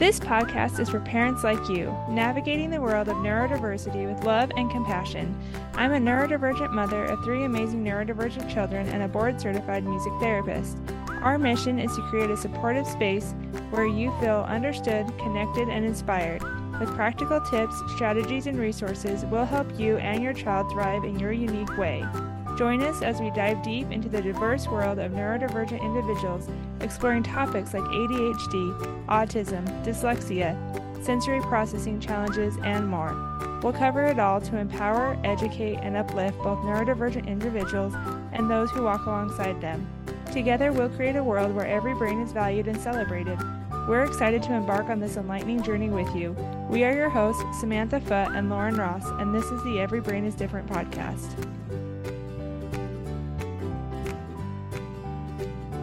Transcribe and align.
This 0.00 0.18
podcast 0.18 0.80
is 0.80 0.88
for 0.88 0.98
parents 0.98 1.44
like 1.44 1.68
you, 1.68 1.94
navigating 2.08 2.70
the 2.70 2.80
world 2.80 3.10
of 3.10 3.18
neurodiversity 3.18 4.10
with 4.10 4.24
love 4.24 4.50
and 4.56 4.70
compassion. 4.70 5.38
I'm 5.74 5.92
a 5.92 5.98
neurodivergent 5.98 6.72
mother 6.72 7.04
of 7.04 7.22
three 7.22 7.44
amazing 7.44 7.84
neurodivergent 7.84 8.50
children 8.50 8.88
and 8.88 9.02
a 9.02 9.08
board 9.08 9.38
certified 9.38 9.84
music 9.84 10.14
therapist. 10.18 10.78
Our 11.20 11.36
mission 11.36 11.78
is 11.78 11.94
to 11.96 12.08
create 12.08 12.30
a 12.30 12.36
supportive 12.38 12.86
space 12.86 13.34
where 13.68 13.86
you 13.86 14.10
feel 14.20 14.46
understood, 14.48 15.06
connected, 15.18 15.68
and 15.68 15.84
inspired. 15.84 16.42
With 16.80 16.94
practical 16.94 17.42
tips, 17.42 17.74
strategies, 17.94 18.46
and 18.46 18.58
resources, 18.58 19.26
we'll 19.26 19.44
help 19.44 19.78
you 19.78 19.98
and 19.98 20.22
your 20.22 20.32
child 20.32 20.72
thrive 20.72 21.04
in 21.04 21.18
your 21.18 21.32
unique 21.32 21.76
way. 21.76 22.06
Join 22.60 22.82
us 22.82 23.00
as 23.00 23.22
we 23.22 23.30
dive 23.30 23.62
deep 23.62 23.90
into 23.90 24.10
the 24.10 24.20
diverse 24.20 24.68
world 24.68 24.98
of 24.98 25.12
neurodivergent 25.12 25.80
individuals, 25.80 26.46
exploring 26.82 27.22
topics 27.22 27.72
like 27.72 27.84
ADHD, 27.84 29.06
autism, 29.06 29.64
dyslexia, 29.82 30.54
sensory 31.02 31.40
processing 31.40 31.98
challenges, 31.98 32.58
and 32.62 32.86
more. 32.86 33.16
We'll 33.62 33.72
cover 33.72 34.04
it 34.04 34.18
all 34.18 34.42
to 34.42 34.58
empower, 34.58 35.18
educate, 35.24 35.76
and 35.76 35.96
uplift 35.96 36.36
both 36.42 36.58
neurodivergent 36.58 37.26
individuals 37.26 37.94
and 38.34 38.50
those 38.50 38.70
who 38.72 38.82
walk 38.82 39.06
alongside 39.06 39.58
them. 39.62 39.88
Together, 40.30 40.70
we'll 40.70 40.90
create 40.90 41.16
a 41.16 41.24
world 41.24 41.54
where 41.54 41.66
every 41.66 41.94
brain 41.94 42.20
is 42.20 42.32
valued 42.32 42.68
and 42.68 42.78
celebrated. 42.78 43.38
We're 43.88 44.04
excited 44.04 44.42
to 44.42 44.52
embark 44.52 44.90
on 44.90 45.00
this 45.00 45.16
enlightening 45.16 45.62
journey 45.62 45.88
with 45.88 46.14
you. 46.14 46.32
We 46.68 46.84
are 46.84 46.92
your 46.92 47.08
hosts, 47.08 47.42
Samantha 47.58 48.00
Foote 48.00 48.36
and 48.36 48.50
Lauren 48.50 48.74
Ross, 48.74 49.06
and 49.18 49.34
this 49.34 49.46
is 49.46 49.62
the 49.64 49.80
Every 49.80 50.02
Brain 50.02 50.26
is 50.26 50.34
Different 50.34 50.68
podcast. 50.68 51.46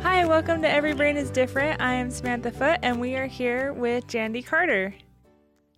Hi, 0.10 0.26
welcome 0.26 0.62
to 0.62 0.70
Every 0.70 0.94
Brain 0.94 1.18
is 1.18 1.30
Different. 1.30 1.82
I 1.82 1.94
am 1.94 2.10
Samantha 2.10 2.50
Foote, 2.50 2.80
and 2.82 3.02
we 3.02 3.16
are 3.16 3.26
here 3.28 3.74
with 3.74 4.08
Jandi 4.08 4.44
Carter. 4.44 4.96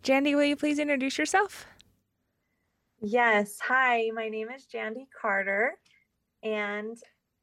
Jandi, 0.04 0.36
will 0.36 0.44
you 0.44 0.56
please 0.56 0.78
introduce 0.78 1.18
yourself? 1.18 1.66
Yes. 3.02 3.58
Hi, 3.64 4.12
my 4.14 4.30
name 4.30 4.50
is 4.56 4.68
Jandi 4.72 5.08
Carter, 5.20 5.74
and 6.44 6.96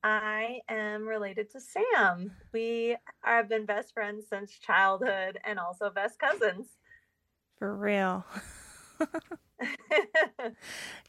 I 0.04 0.60
am 0.68 1.02
related 1.02 1.50
to 1.50 1.60
Sam. 1.60 2.30
We 2.54 2.96
have 3.24 3.48
been 3.48 3.66
best 3.66 3.92
friends 3.92 4.26
since 4.30 4.56
childhood 4.56 5.40
and 5.44 5.58
also 5.58 5.90
best 5.90 6.20
cousins. 6.20 6.68
For 7.58 7.76
real. 7.76 8.24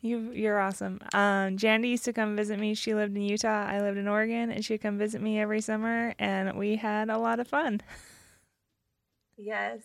you 0.02 0.31
you're 0.31 0.59
awesome. 0.59 0.99
Um, 1.13 1.57
Jandi 1.57 1.89
used 1.89 2.05
to 2.05 2.13
come 2.13 2.35
visit 2.35 2.59
me. 2.59 2.73
She 2.73 2.94
lived 2.94 3.16
in 3.16 3.23
Utah. 3.23 3.66
I 3.67 3.81
lived 3.81 3.97
in 3.97 4.07
Oregon, 4.07 4.52
and 4.52 4.63
she'd 4.63 4.79
come 4.79 4.97
visit 4.97 5.21
me 5.21 5.39
every 5.39 5.61
summer, 5.61 6.13
and 6.19 6.57
we 6.57 6.75
had 6.75 7.09
a 7.09 7.17
lot 7.17 7.39
of 7.39 7.47
fun. 7.47 7.81
Yes, 9.38 9.81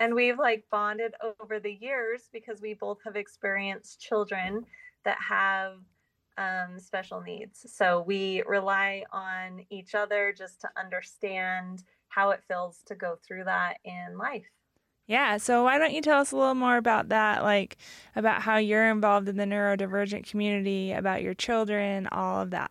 and 0.00 0.14
we've 0.14 0.38
like 0.38 0.64
bonded 0.70 1.14
over 1.40 1.60
the 1.60 1.72
years 1.72 2.28
because 2.32 2.60
we 2.60 2.74
both 2.74 2.98
have 3.04 3.16
experienced 3.16 4.00
children 4.00 4.64
that 5.04 5.18
have 5.20 5.78
um, 6.38 6.78
special 6.78 7.20
needs. 7.20 7.66
So 7.72 8.02
we 8.06 8.42
rely 8.46 9.04
on 9.12 9.64
each 9.70 9.94
other 9.94 10.32
just 10.36 10.60
to 10.62 10.68
understand 10.78 11.82
how 12.08 12.30
it 12.30 12.42
feels 12.48 12.80
to 12.86 12.94
go 12.94 13.18
through 13.26 13.44
that 13.44 13.78
in 13.84 14.16
life. 14.16 14.46
Yeah, 15.08 15.38
so 15.38 15.64
why 15.64 15.78
don't 15.78 15.92
you 15.94 16.02
tell 16.02 16.20
us 16.20 16.30
a 16.32 16.36
little 16.36 16.54
more 16.54 16.76
about 16.76 17.08
that, 17.08 17.42
like 17.42 17.78
about 18.14 18.42
how 18.42 18.58
you're 18.58 18.88
involved 18.90 19.28
in 19.28 19.36
the 19.38 19.44
neurodivergent 19.44 20.24
community, 20.28 20.92
about 20.92 21.22
your 21.22 21.34
children, 21.34 22.06
all 22.08 22.42
of 22.42 22.50
that? 22.50 22.70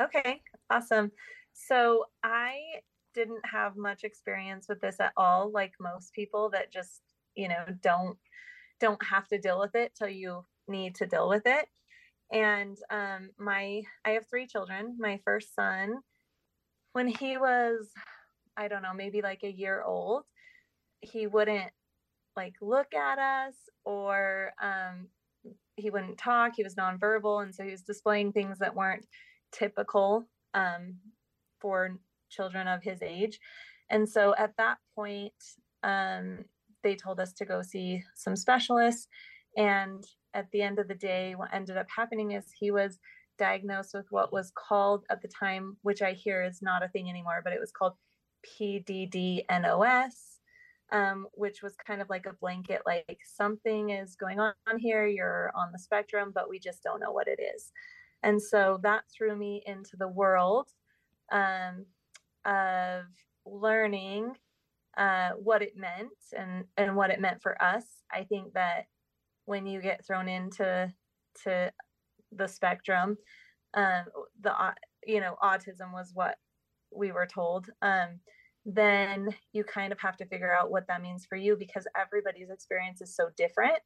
Okay, 0.00 0.42
awesome. 0.70 1.12
So 1.52 2.06
I 2.22 2.80
didn't 3.14 3.46
have 3.46 3.76
much 3.76 4.02
experience 4.04 4.66
with 4.68 4.80
this 4.80 4.98
at 5.00 5.12
all, 5.16 5.50
like 5.52 5.74
most 5.80 6.12
people 6.12 6.50
that 6.50 6.72
just, 6.72 7.02
you 7.34 7.48
know, 7.48 7.64
don't 7.80 8.18
don't 8.80 9.02
have 9.04 9.28
to 9.28 9.38
deal 9.38 9.60
with 9.60 9.74
it 9.76 9.94
till 9.94 10.08
you 10.08 10.46
need 10.68 10.96
to 10.96 11.06
deal 11.06 11.28
with 11.28 11.44
it. 11.46 11.68
And 12.32 12.78
um 12.90 13.30
my 13.38 13.82
I 14.04 14.12
have 14.12 14.28
three 14.28 14.46
children. 14.48 14.96
My 15.00 15.20
first 15.24 15.54
son, 15.54 16.02
when 16.92 17.08
he 17.08 17.36
was, 17.38 17.92
I 18.56 18.68
don't 18.68 18.82
know, 18.82 18.94
maybe 18.94 19.22
like 19.22 19.42
a 19.44 19.52
year 19.52 19.82
old, 19.82 20.24
he 21.04 21.26
wouldn't 21.26 21.70
like 22.36 22.54
look 22.60 22.94
at 22.94 23.18
us 23.18 23.54
or 23.84 24.52
um, 24.62 25.08
he 25.76 25.90
wouldn't 25.90 26.18
talk. 26.18 26.52
He 26.56 26.64
was 26.64 26.74
nonverbal. 26.74 27.42
And 27.42 27.54
so 27.54 27.64
he 27.64 27.70
was 27.70 27.82
displaying 27.82 28.32
things 28.32 28.58
that 28.58 28.74
weren't 28.74 29.06
typical 29.52 30.26
um, 30.54 30.96
for 31.60 31.98
children 32.30 32.68
of 32.68 32.82
his 32.82 33.02
age. 33.02 33.38
And 33.90 34.08
so 34.08 34.34
at 34.38 34.56
that 34.56 34.78
point, 34.94 35.32
um, 35.82 36.44
they 36.82 36.96
told 36.96 37.20
us 37.20 37.32
to 37.34 37.44
go 37.44 37.62
see 37.62 38.02
some 38.14 38.36
specialists. 38.36 39.08
And 39.56 40.04
at 40.34 40.50
the 40.52 40.62
end 40.62 40.78
of 40.78 40.88
the 40.88 40.94
day, 40.94 41.34
what 41.34 41.52
ended 41.52 41.76
up 41.76 41.86
happening 41.94 42.32
is 42.32 42.44
he 42.58 42.70
was 42.70 42.98
diagnosed 43.38 43.94
with 43.94 44.06
what 44.10 44.32
was 44.32 44.52
called 44.54 45.04
at 45.10 45.22
the 45.22 45.28
time, 45.28 45.76
which 45.82 46.02
I 46.02 46.12
hear 46.12 46.42
is 46.42 46.62
not 46.62 46.82
a 46.82 46.88
thing 46.88 47.08
anymore, 47.08 47.40
but 47.42 47.52
it 47.52 47.60
was 47.60 47.72
called 47.72 47.94
PDD-NOS 48.60 50.33
um, 50.92 51.26
which 51.32 51.62
was 51.62 51.74
kind 51.76 52.00
of 52.00 52.08
like 52.10 52.26
a 52.26 52.34
blanket, 52.34 52.82
like 52.86 53.18
something 53.36 53.90
is 53.90 54.16
going 54.16 54.40
on 54.40 54.54
here, 54.78 55.06
you're 55.06 55.50
on 55.56 55.72
the 55.72 55.78
spectrum, 55.78 56.32
but 56.34 56.48
we 56.48 56.58
just 56.58 56.82
don't 56.82 57.00
know 57.00 57.12
what 57.12 57.28
it 57.28 57.40
is. 57.40 57.72
And 58.22 58.40
so 58.40 58.78
that 58.82 59.02
threw 59.14 59.36
me 59.36 59.62
into 59.66 59.96
the 59.98 60.08
world 60.08 60.68
um, 61.32 61.84
of 62.44 63.04
learning 63.46 64.32
uh, 64.96 65.30
what 65.30 65.62
it 65.62 65.76
meant 65.76 66.12
and, 66.36 66.64
and 66.76 66.96
what 66.96 67.10
it 67.10 67.20
meant 67.20 67.42
for 67.42 67.60
us. 67.62 67.84
I 68.12 68.24
think 68.24 68.52
that 68.54 68.86
when 69.44 69.66
you 69.66 69.80
get 69.80 70.06
thrown 70.06 70.28
into 70.28 70.92
to 71.42 71.72
the 72.32 72.46
spectrum, 72.46 73.16
um, 73.74 74.04
the 74.40 74.52
you 75.06 75.20
know 75.20 75.36
autism 75.42 75.92
was 75.92 76.12
what 76.14 76.36
we 76.94 77.12
were 77.12 77.26
told. 77.26 77.68
Um, 77.82 78.20
then 78.64 79.28
you 79.52 79.64
kind 79.64 79.92
of 79.92 80.00
have 80.00 80.16
to 80.16 80.26
figure 80.26 80.54
out 80.54 80.70
what 80.70 80.86
that 80.88 81.02
means 81.02 81.26
for 81.26 81.36
you 81.36 81.56
because 81.56 81.86
everybody's 81.96 82.50
experience 82.50 83.00
is 83.00 83.14
so 83.14 83.28
different. 83.36 83.78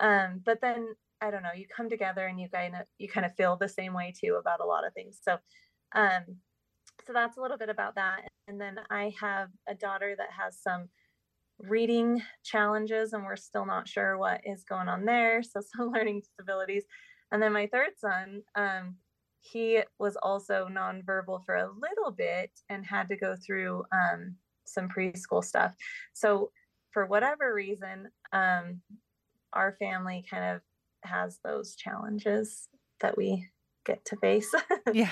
Um, 0.00 0.40
but 0.44 0.60
then 0.60 0.94
I 1.20 1.30
don't 1.30 1.42
know, 1.42 1.52
you 1.54 1.66
come 1.74 1.88
together 1.88 2.26
and 2.26 2.40
you 2.40 2.48
kind 2.48 2.74
of 2.74 2.82
you 2.98 3.08
kind 3.08 3.26
of 3.26 3.34
feel 3.36 3.56
the 3.56 3.68
same 3.68 3.94
way 3.94 4.12
too 4.18 4.36
about 4.40 4.60
a 4.60 4.66
lot 4.66 4.86
of 4.86 4.92
things. 4.94 5.20
So 5.22 5.38
um 5.94 6.22
so 7.06 7.12
that's 7.12 7.36
a 7.36 7.40
little 7.40 7.58
bit 7.58 7.68
about 7.68 7.94
that. 7.96 8.28
And 8.48 8.60
then 8.60 8.78
I 8.90 9.12
have 9.20 9.48
a 9.68 9.74
daughter 9.74 10.14
that 10.16 10.30
has 10.30 10.60
some 10.60 10.88
reading 11.58 12.22
challenges 12.44 13.12
and 13.12 13.24
we're 13.24 13.36
still 13.36 13.66
not 13.66 13.88
sure 13.88 14.18
what 14.18 14.40
is 14.44 14.64
going 14.64 14.88
on 14.88 15.04
there. 15.04 15.42
So 15.42 15.60
some 15.76 15.92
learning 15.92 16.22
disabilities. 16.22 16.84
And 17.30 17.42
then 17.42 17.52
my 17.52 17.68
third 17.72 17.90
son, 17.98 18.42
um, 18.54 18.96
he 19.42 19.80
was 19.98 20.16
also 20.22 20.68
nonverbal 20.70 21.44
for 21.44 21.56
a 21.56 21.70
little 21.80 22.12
bit 22.12 22.50
and 22.68 22.86
had 22.86 23.08
to 23.08 23.16
go 23.16 23.34
through 23.36 23.84
um, 23.92 24.36
some 24.64 24.88
preschool 24.88 25.44
stuff. 25.44 25.74
So, 26.12 26.52
for 26.92 27.06
whatever 27.06 27.52
reason, 27.52 28.08
um, 28.32 28.80
our 29.52 29.72
family 29.72 30.24
kind 30.30 30.54
of 30.54 30.60
has 31.02 31.38
those 31.42 31.74
challenges 31.74 32.68
that 33.00 33.16
we 33.16 33.48
get 33.84 34.04
to 34.06 34.16
face. 34.16 34.54
yeah. 34.92 35.10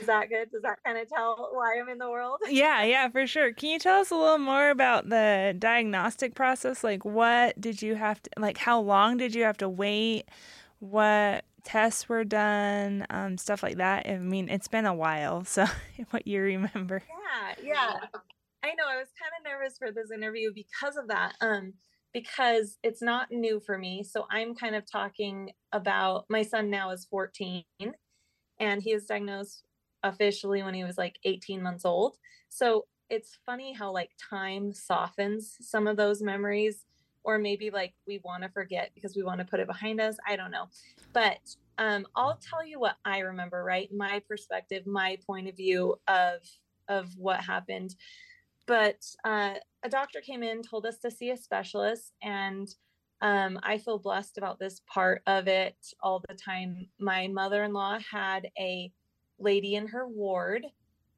Is 0.00 0.06
that 0.06 0.30
good? 0.30 0.50
Does 0.50 0.62
that 0.62 0.78
kind 0.84 0.96
of 0.96 1.08
tell 1.08 1.50
why 1.52 1.78
I'm 1.78 1.88
in 1.88 1.98
the 1.98 2.10
world? 2.10 2.40
Yeah, 2.48 2.82
yeah, 2.82 3.08
for 3.10 3.26
sure. 3.26 3.52
Can 3.52 3.70
you 3.70 3.78
tell 3.78 4.00
us 4.00 4.10
a 4.10 4.16
little 4.16 4.38
more 4.38 4.70
about 4.70 5.08
the 5.10 5.54
diagnostic 5.58 6.34
process? 6.34 6.82
Like, 6.82 7.04
what 7.04 7.60
did 7.60 7.82
you 7.82 7.94
have 7.94 8.22
to, 8.22 8.30
like, 8.38 8.56
how 8.56 8.80
long 8.80 9.18
did 9.18 9.34
you 9.34 9.44
have 9.44 9.58
to 9.58 9.68
wait? 9.68 10.24
What 10.80 11.44
tests 11.64 12.08
were 12.08 12.24
done, 12.24 13.06
um, 13.10 13.38
stuff 13.38 13.62
like 13.62 13.78
that. 13.78 14.08
I 14.08 14.18
mean, 14.18 14.48
it's 14.48 14.68
been 14.68 14.86
a 14.86 14.94
while, 14.94 15.44
so 15.44 15.66
what 16.10 16.26
you 16.26 16.40
remember? 16.40 17.02
Yeah, 17.08 17.54
yeah. 17.62 17.96
I 18.62 18.74
know. 18.74 18.84
I 18.88 18.96
was 18.96 19.08
kind 19.18 19.32
of 19.38 19.44
nervous 19.44 19.76
for 19.78 19.90
this 19.90 20.10
interview 20.10 20.52
because 20.54 20.96
of 20.96 21.08
that. 21.08 21.34
Um, 21.40 21.74
because 22.12 22.78
it's 22.84 23.02
not 23.02 23.32
new 23.32 23.60
for 23.60 23.76
me. 23.76 24.04
So 24.04 24.24
I'm 24.30 24.54
kind 24.54 24.76
of 24.76 24.90
talking 24.90 25.50
about 25.72 26.26
my 26.30 26.42
son 26.42 26.70
now 26.70 26.90
is 26.90 27.06
14, 27.10 27.64
and 28.60 28.82
he 28.82 28.94
was 28.94 29.06
diagnosed 29.06 29.64
officially 30.04 30.62
when 30.62 30.74
he 30.74 30.84
was 30.84 30.96
like 30.96 31.18
18 31.24 31.60
months 31.60 31.84
old. 31.84 32.16
So 32.48 32.84
it's 33.10 33.36
funny 33.44 33.72
how 33.72 33.92
like 33.92 34.10
time 34.30 34.72
softens 34.72 35.56
some 35.60 35.86
of 35.86 35.96
those 35.96 36.22
memories 36.22 36.84
or 37.24 37.38
maybe 37.38 37.70
like 37.70 37.94
we 38.06 38.20
want 38.24 38.42
to 38.42 38.48
forget 38.50 38.90
because 38.94 39.16
we 39.16 39.22
want 39.22 39.38
to 39.40 39.46
put 39.46 39.60
it 39.60 39.66
behind 39.66 40.00
us. 40.00 40.16
I 40.26 40.36
don't 40.36 40.50
know. 40.50 40.66
But 41.12 41.38
um, 41.78 42.06
I'll 42.14 42.38
tell 42.38 42.64
you 42.64 42.78
what 42.78 42.96
I 43.04 43.20
remember, 43.20 43.64
right? 43.64 43.90
My 43.92 44.22
perspective, 44.28 44.86
my 44.86 45.18
point 45.26 45.48
of 45.48 45.56
view 45.56 45.96
of 46.08 46.40
of 46.88 47.08
what 47.16 47.40
happened. 47.40 47.96
But 48.66 49.04
uh, 49.24 49.54
a 49.82 49.88
doctor 49.88 50.20
came 50.20 50.42
in, 50.42 50.62
told 50.62 50.86
us 50.86 50.98
to 50.98 51.10
see 51.10 51.30
a 51.30 51.36
specialist, 51.36 52.12
and 52.22 52.68
um, 53.20 53.58
I 53.62 53.78
feel 53.78 53.98
blessed 53.98 54.38
about 54.38 54.58
this 54.58 54.82
part 54.86 55.22
of 55.26 55.48
it 55.48 55.76
all 56.02 56.22
the 56.28 56.34
time. 56.34 56.86
My 56.98 57.26
mother 57.26 57.64
in 57.64 57.72
law 57.72 57.98
had 58.10 58.48
a 58.58 58.92
lady 59.38 59.74
in 59.74 59.88
her 59.88 60.06
ward 60.06 60.66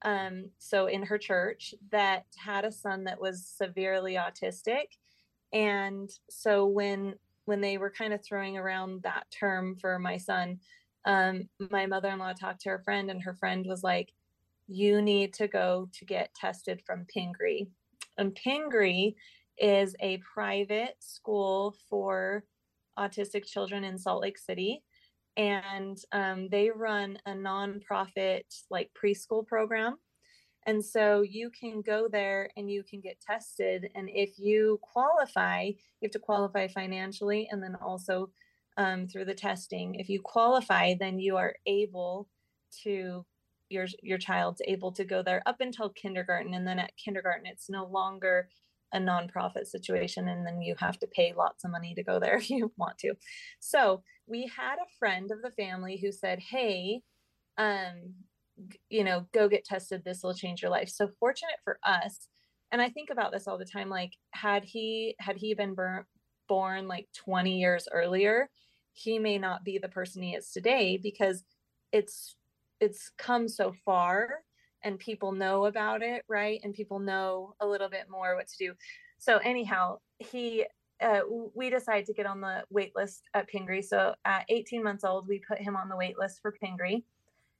um, 0.03 0.51
so 0.59 0.87
in 0.87 1.03
her 1.03 1.19
church 1.19 1.75
that 1.91 2.27
had 2.37 2.65
a 2.65 2.73
son 2.73 3.05
that 3.05 3.21
was 3.21 3.45
severely 3.45 4.15
autistic 4.15 4.99
and 5.53 6.11
so 6.29 6.67
when 6.67 7.15
when 7.45 7.61
they 7.61 7.79
were 7.79 7.91
kind 7.91 8.13
of 8.13 8.25
throwing 8.25 8.59
around 8.59 9.03
that 9.03 9.27
term 9.31 9.77
for 9.77 9.99
my 9.99 10.17
son 10.17 10.59
um, 11.07 11.49
my 11.71 11.87
mother-in-law 11.87 12.33
talked 12.33 12.63
to 12.63 12.71
her 12.71 12.83
friend 12.85 13.11
and 13.11 13.23
her 13.23 13.35
friend 13.35 13.65
was 13.67 13.83
like 13.83 14.13
you 14.69 15.01
need 15.01 15.33
to 15.35 15.49
go 15.49 15.89
to 15.93 16.05
get 16.05 16.35
tested 16.35 16.83
from 16.85 17.07
pingree. 17.07 17.69
And 18.19 18.35
pingree 18.35 19.17
is 19.59 19.95
a 20.01 20.21
private 20.35 20.97
school 21.01 21.75
for 21.89 22.45
autistic 22.99 23.47
children 23.47 23.85
in 23.85 23.99
salt 23.99 24.23
lake 24.23 24.39
city. 24.39 24.83
And 25.37 25.99
um, 26.13 26.49
they 26.49 26.71
run 26.71 27.19
a 27.27 27.33
nonprofit 27.33 28.43
like 28.71 28.91
preschool 29.01 29.47
program 29.47 29.97
and 30.67 30.85
so 30.85 31.23
you 31.23 31.51
can 31.51 31.81
go 31.81 32.09
there 32.11 32.51
and 32.57 32.71
you 32.71 32.83
can 32.83 33.01
get 33.01 33.21
tested. 33.21 33.89
And 33.95 34.11
if 34.13 34.39
you 34.39 34.81
qualify, 34.83 35.63
you 35.67 36.03
have 36.03 36.11
to 36.11 36.19
qualify 36.19 36.67
financially 36.67 37.49
and 37.51 37.63
then 37.63 37.77
also 37.77 38.31
um, 38.77 39.07
through 39.07 39.27
the 39.27 39.35
testing. 39.35 39.95
If 39.95 40.09
you 40.09 40.21
qualify, 40.21 40.95
then 40.99 41.21
you 41.21 41.37
are 41.37 41.55
able 41.67 42.29
to 42.83 43.25
your 43.69 43.87
your 44.03 44.19
child's 44.19 44.63
able 44.67 44.93
to 44.93 45.05
go 45.05 45.23
there 45.23 45.43
up 45.47 45.57
until 45.61 45.89
kindergarten 45.89 46.55
and 46.55 46.67
then 46.67 46.79
at 46.79 46.97
kindergarten 46.97 47.47
it's 47.47 47.69
no 47.69 47.85
longer 47.87 48.49
a 48.95 48.99
nonprofit 48.99 49.67
situation 49.67 50.29
and 50.29 50.47
then 50.47 50.63
you 50.63 50.77
have 50.79 50.99
to 50.99 51.07
pay 51.09 51.35
lots 51.37 51.65
of 51.65 51.73
money 51.73 51.93
to 51.93 52.05
go 52.05 52.21
there 52.21 52.37
if 52.39 52.49
you 52.49 52.71
want 52.77 52.97
to 52.99 53.13
so 53.59 54.03
we 54.29 54.49
had 54.57 54.77
a 54.77 54.99
friend 55.01 55.33
of 55.33 55.43
the 55.43 55.51
family 55.51 55.99
who 56.01 56.13
said 56.13 56.39
hey 56.39 57.01
um 57.59 58.15
you 58.89 59.05
know, 59.05 59.27
go 59.33 59.49
get 59.49 59.65
tested. 59.65 60.03
This 60.05 60.23
will 60.23 60.35
change 60.35 60.63
your 60.63 60.71
life. 60.71 60.89
So 60.89 61.09
fortunate 61.21 61.59
for 61.65 61.79
us. 61.85 62.29
And 62.73 62.81
I 62.83 62.89
think 62.89 63.11
about 63.11 63.33
this 63.33 63.47
all 63.47 63.59
the 63.59 63.65
time. 63.65 63.89
Like, 63.89 64.13
had 64.33 64.65
he 64.65 65.15
had 65.19 65.37
he 65.37 65.55
been 65.55 65.75
bur- 65.75 66.07
born 66.49 66.89
like 66.89 67.09
20 67.15 67.59
years 67.59 67.89
earlier, 67.93 68.49
he 68.93 69.19
may 69.19 69.39
not 69.39 69.65
be 69.65 69.79
the 69.79 69.89
person 69.89 70.23
he 70.23 70.35
is 70.35 70.51
today 70.51 70.99
because 71.01 71.45
it's 71.93 72.37
it's 72.81 73.11
come 73.19 73.49
so 73.49 73.75
far 73.85 74.43
and 74.83 74.99
people 74.99 75.33
know 75.33 75.67
about 75.67 76.03
it, 76.03 76.23
right? 76.29 76.61
And 76.63 76.75
people 76.75 76.99
know 76.99 77.55
a 77.61 77.67
little 77.67 77.89
bit 77.89 78.07
more 78.11 78.37
what 78.37 78.49
to 78.49 78.57
do. 78.59 78.75
So 79.19 79.39
anyhow, 79.39 79.99
he 80.19 80.65
uh, 81.01 81.21
we 81.55 81.69
decided 81.69 82.07
to 82.07 82.15
get 82.15 82.27
on 82.27 82.41
the 82.41 82.65
wait 82.71 82.93
list 82.97 83.23
at 83.35 83.49
Pingree. 83.49 83.83
So 83.83 84.15
at 84.25 84.47
18 84.49 84.83
months 84.83 85.05
old, 85.05 85.29
we 85.29 85.41
put 85.47 85.59
him 85.59 85.77
on 85.77 85.91
the 85.91 85.97
wait 85.97 86.19
list 86.19 86.41
for 86.41 86.53
Pingree 86.53 87.05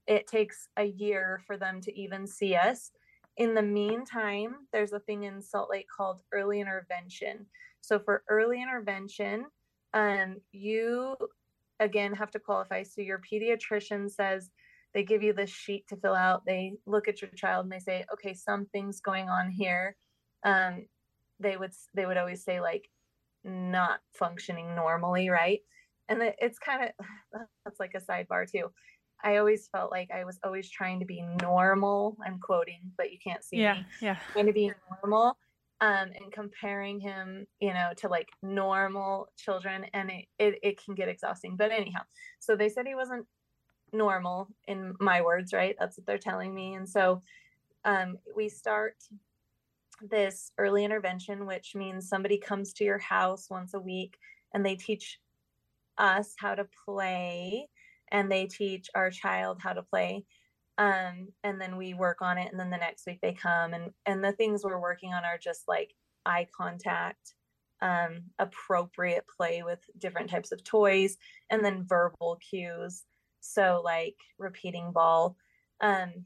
it 0.07 0.27
takes 0.27 0.69
a 0.77 0.85
year 0.85 1.41
for 1.47 1.57
them 1.57 1.81
to 1.83 1.99
even 1.99 2.27
see 2.27 2.55
us. 2.55 2.91
In 3.37 3.55
the 3.55 3.63
meantime, 3.63 4.55
there's 4.73 4.93
a 4.93 5.01
thing 5.01 5.25
in 5.25 5.43
Salt 5.43 5.71
Lake 5.71 5.87
called 5.95 6.23
early 6.33 6.61
intervention. 6.61 7.47
So 7.81 7.99
for 7.99 8.23
early 8.29 8.63
intervention, 8.63 9.47
um, 9.95 10.37
you 10.53 11.17
again 11.81 12.15
have 12.15 12.31
to 12.33 12.39
qualify. 12.39 12.83
So 12.83 13.03
your 13.03 13.21
pediatrician 13.21 14.11
says 14.11 14.51
they 14.95 15.05
give 15.05 15.23
you 15.23 15.33
this 15.33 15.51
sheet 15.51 15.87
to 15.89 15.97
fill 15.97 16.15
out. 16.15 16.45
They 16.47 16.75
look 16.87 17.09
at 17.09 17.21
your 17.21 17.31
child 17.33 17.67
and 17.67 17.73
they 17.73 17.79
say, 17.79 18.05
okay, 18.13 18.33
something's 18.33 19.01
going 19.01 19.29
on 19.29 19.51
here. 19.51 19.97
Um, 20.45 20.87
they 21.39 21.57
would 21.57 21.73
they 21.95 22.07
would 22.07 22.17
always 22.17 22.45
say 22.45 22.61
like 22.61 22.89
not 23.45 24.01
functioning 24.15 24.75
normally, 24.75 25.29
right? 25.29 25.61
And 26.09 26.23
it's 26.39 26.59
kind 26.59 26.85
of 26.85 27.07
that's 27.65 27.81
like 27.81 27.95
a 27.95 28.01
sidebar 28.01 28.51
too. 28.51 28.71
I 29.23 29.37
always 29.39 29.69
felt 29.69 29.91
like 29.91 30.11
I 30.11 30.25
was 30.25 30.39
always 30.45 30.69
trying 30.69 31.01
to 31.01 31.07
be 31.07 31.23
normal. 31.43 32.17
I'm 32.25 32.39
quoting, 32.39 32.81
but 32.97 33.13
you 33.13 33.19
can't 33.23 33.43
see 33.43 33.59
yeah, 33.59 33.75
me. 33.75 33.87
Yeah. 34.01 34.17
Trying 34.33 34.47
to 34.47 34.53
be 34.53 34.73
normal. 35.03 35.37
Um, 35.83 36.11
and 36.19 36.33
comparing 36.33 37.01
him, 37.01 37.47
you 37.61 37.75
know, 37.75 37.91
to 37.99 38.09
like 38.09 38.29
normal 38.43 39.29
children, 39.37 39.85
and 39.93 40.11
it, 40.11 40.25
it 40.39 40.59
it 40.63 40.83
can 40.83 40.95
get 40.95 41.09
exhausting. 41.09 41.55
But 41.55 41.71
anyhow, 41.71 42.01
so 42.39 42.57
they 42.57 42.71
said 42.71 42.87
he 42.87 42.95
wasn't 42.95 43.27
normal 43.93 44.49
in 44.67 44.95
my 45.01 45.21
words, 45.21 45.53
right? 45.53 45.77
That's 45.79 45.99
what 45.99 46.07
they're 46.07 46.17
telling 46.17 46.55
me. 46.55 46.75
And 46.75 46.89
so 46.89 47.21
um, 47.85 48.19
we 48.35 48.49
start 48.49 48.97
this 50.01 50.53
early 50.59 50.85
intervention, 50.85 51.47
which 51.47 51.75
means 51.75 52.09
somebody 52.09 52.39
comes 52.39 52.73
to 52.75 52.85
your 52.85 52.99
house 52.99 53.49
once 53.51 53.75
a 53.75 53.81
week 53.81 54.19
and 54.53 54.65
they 54.65 54.77
teach 54.77 55.19
us 55.99 56.35
how 56.39 56.55
to 56.55 56.67
play 56.85 57.69
and 58.13 58.31
they 58.31 58.47
teach 58.47 58.89
our 58.95 59.11
child 59.11 59.59
how 59.61 59.73
to 59.73 59.83
play 59.83 60.25
um, 60.79 61.29
and 61.43 61.61
then 61.61 61.77
we 61.77 61.95
work 61.95 62.21
on 62.21 62.39
it 62.39 62.51
and 62.51 62.61
then 62.61 62.71
the 62.71 62.77
next 62.77 63.07
week 63.07 63.19
they 63.23 63.33
come 63.33 63.73
and 63.73 63.93
and 64.05 64.23
the 64.23 64.33
things 64.33 64.63
we're 64.63 64.81
working 64.81 65.13
on 65.13 65.25
are 65.25 65.39
just 65.39 65.63
like 65.67 65.95
eye 66.25 66.47
contact 66.57 67.35
um, 67.83 68.23
appropriate 68.39 69.25
play 69.37 69.63
with 69.63 69.81
different 69.99 70.31
types 70.31 70.53
of 70.53 70.65
toys 70.65 71.17
and 71.51 71.65
then 71.65 71.85
verbal 71.87 72.39
cues 72.51 73.05
so 73.41 73.81
like 73.85 74.17
repeating 74.39 74.93
ball. 74.93 75.37
Um, 75.81 76.25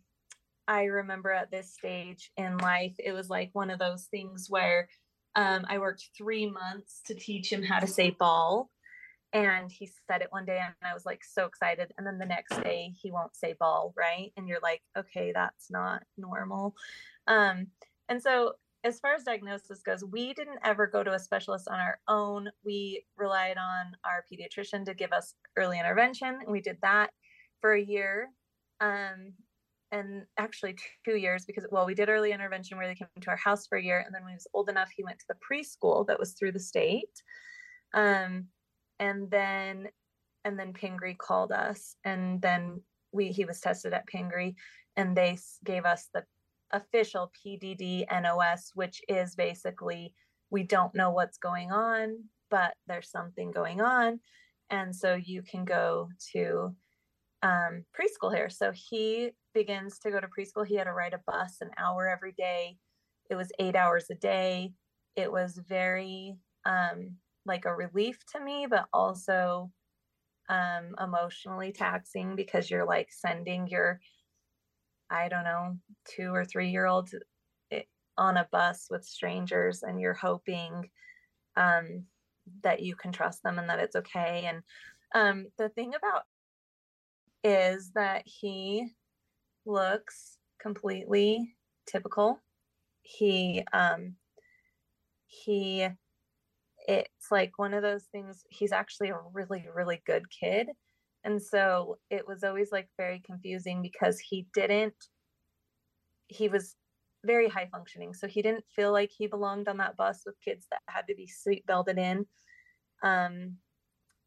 i 0.69 0.85
remember 0.85 1.33
at 1.33 1.51
this 1.51 1.75
stage 1.75 2.31
in 2.37 2.57
life 2.59 2.95
it 2.99 3.13
was 3.13 3.29
like 3.29 3.51
one 3.53 3.71
of 3.71 3.79
those 3.79 4.05
things 4.11 4.47
where 4.49 4.89
um, 5.37 5.65
i 5.69 5.79
worked 5.79 6.11
three 6.17 6.49
months 6.49 7.01
to 7.07 7.15
teach 7.15 7.53
him 7.53 7.63
how 7.63 7.79
to 7.79 7.87
say 7.87 8.11
ball 8.11 8.71
and 9.33 9.71
he 9.71 9.89
said 10.09 10.23
it 10.23 10.29
one 10.31 10.45
day 10.45 10.61
and 10.65 10.75
i 10.83 10.93
was 10.93 11.07
like 11.07 11.23
so 11.25 11.45
excited 11.45 11.93
and 11.97 12.07
then 12.07 12.19
the 12.19 12.27
next 12.27 12.61
day 12.63 12.93
he 13.01 13.13
won't 13.13 13.37
say 13.37 13.55
ball 13.59 13.95
right? 13.97 14.33
And 14.37 14.49
you're 14.49 14.61
like 14.63 14.83
okay 14.97 15.33
that's 15.35 15.71
not 15.71 16.03
normal. 16.17 16.75
Um 17.27 17.69
and 18.09 18.21
so 18.21 18.55
as 18.83 18.99
far 18.99 19.15
as 19.15 19.25
diagnosis 19.25 19.83
goes 19.83 20.05
we 20.05 20.33
didn't 20.35 20.59
ever 20.65 20.87
go 20.87 21.05
to 21.05 21.13
a 21.13 21.19
specialist 21.19 21.69
on 21.69 21.79
our 21.79 22.01
own. 22.09 22.49
We 22.65 23.05
relied 23.17 23.57
on 23.59 23.93
our 24.05 24.25
pediatrician 24.33 24.85
to 24.87 24.95
give 24.95 25.13
us 25.13 25.35
early 25.57 25.79
intervention 25.79 26.39
and 26.43 26.51
we 26.51 26.61
did 26.61 26.79
that 26.83 27.11
for 27.61 27.73
a 27.73 27.83
year 27.83 28.29
um 28.81 29.33
and 29.93 30.25
actually 30.39 30.77
two 31.05 31.17
years 31.17 31.45
because 31.45 31.67
well 31.71 31.87
we 31.87 31.95
did 31.95 32.09
early 32.09 32.33
intervention 32.33 32.79
where 32.79 32.87
they 32.87 32.95
came 32.95 33.09
to 33.21 33.31
our 33.31 33.37
house 33.37 33.67
for 33.67 33.77
a 33.77 33.83
year 33.83 34.03
and 34.05 34.15
then 34.15 34.23
when 34.23 34.31
he 34.31 34.37
was 34.37 34.47
old 34.55 34.69
enough 34.69 34.89
he 34.97 35.05
went 35.05 35.19
to 35.19 35.27
the 35.29 35.37
preschool 35.37 36.07
that 36.07 36.19
was 36.19 36.33
through 36.33 36.53
the 36.53 36.59
state. 36.59 37.23
Um 37.95 38.47
and 39.01 39.29
then 39.31 39.89
and 40.45 40.59
then 40.59 40.73
Pingree 40.73 41.15
called 41.15 41.51
us 41.51 41.97
and 42.05 42.41
then 42.41 42.81
we 43.13 43.29
he 43.29 43.45
was 43.45 43.61
tested 43.61 43.93
at 43.93 44.07
Pingree 44.07 44.55
and 44.97 45.17
they 45.17 45.37
gave 45.65 45.85
us 45.85 46.09
the 46.15 46.25
official 46.71 47.33
PDD 47.45 48.07
NOS 48.11 48.71
which 48.75 49.03
is 49.09 49.35
basically 49.35 50.15
we 50.51 50.63
don't 50.63 50.95
know 50.95 51.11
what's 51.11 51.39
going 51.39 51.73
on 51.73 52.17
but 52.49 52.75
there's 52.87 53.11
something 53.11 53.51
going 53.51 53.81
on 53.81 54.21
and 54.71 54.95
so 54.95 55.15
you 55.15 55.43
can 55.43 55.65
go 55.65 56.09
to 56.33 56.77
um, 57.43 57.85
preschool 57.99 58.35
here. 58.35 58.51
So 58.51 58.73
he 58.73 59.31
begins 59.55 59.99
to 60.01 60.11
go 60.11 60.21
to 60.21 60.29
preschool. 60.29 60.67
He 60.67 60.77
had 60.77 60.85
to 60.85 60.93
ride 60.93 61.15
a 61.15 61.21
bus 61.27 61.59
an 61.61 61.71
hour 61.79 62.09
every 62.09 62.33
day. 62.33 62.77
It 63.31 63.35
was 63.35 63.53
eight 63.59 63.77
hours 63.77 64.07
a 64.11 64.15
day. 64.15 64.73
It 65.17 65.31
was 65.31 65.59
very 65.69 66.37
um, 66.65 67.17
like 67.47 67.65
a 67.65 67.75
relief 67.75 68.19
to 68.33 68.41
me, 68.43 68.67
but 68.69 68.87
also 68.93 69.71
um, 70.49 70.95
emotionally 71.03 71.73
taxing 71.73 72.37
because 72.37 72.71
you're 72.71 72.87
like 72.87 73.09
sending 73.11 73.69
your, 73.69 74.01
I 75.11 75.29
don't 75.29 75.45
know, 75.45 75.77
two 76.09 76.35
or 76.35 76.45
three 76.45 76.71
year 76.71 76.87
old 76.87 77.11
eh, 77.71 77.83
on 78.19 78.37
a 78.37 78.49
bus 78.51 78.89
with 78.91 79.05
strangers 79.05 79.83
and 79.83 80.01
you're 80.01 80.15
hoping 80.15 80.91
um, 81.57 82.05
that 82.63 82.83
you 82.83 82.97
can 82.97 83.13
trust 83.13 83.43
them 83.43 83.59
and 83.59 83.69
that 83.69 83.79
it's 83.79 83.97
okay. 83.97 84.45
And 84.47 84.63
um, 85.15 85.47
the 85.59 85.69
thing 85.69 85.93
about 85.95 86.23
is 87.43 87.93
that 87.95 88.23
he 88.27 88.89
looks 89.65 90.39
completely 90.61 91.55
typical. 91.87 92.41
He 93.03 93.65
um, 93.73 94.17
he 95.27 95.89
it's 96.89 97.31
like 97.31 97.59
one 97.59 97.75
of 97.75 97.83
those 97.83 98.05
things 98.05 98.45
he's 98.51 98.73
actually 98.73 99.11
a 99.11 99.19
really 99.33 99.67
really 99.75 100.03
good 100.07 100.25
kid 100.31 100.69
and 101.25 101.41
so 101.41 101.99
it 102.11 102.27
was 102.27 102.43
always 102.43 102.73
like 102.73 102.89
very 102.97 103.23
confusing 103.25 103.83
because 103.83 104.19
he 104.19 104.47
didn't 104.55 104.95
he 106.29 106.49
was 106.49 106.77
very 107.25 107.49
high 107.49 107.69
functioning 107.71 108.15
so 108.15 108.27
he 108.27 108.41
didn't 108.41 108.65
feel 108.75 108.93
like 108.93 109.11
he 109.17 109.27
belonged 109.27 109.69
on 109.69 109.77
that 109.77 109.97
bus 109.97 110.23
with 110.25 110.41
kids 110.43 110.67
that 110.71 110.81
had 110.89 111.07
to 111.07 111.15
be 111.15 111.27
seat 111.27 111.65
belted 111.67 111.99
in 111.99 112.25
um, 113.03 113.57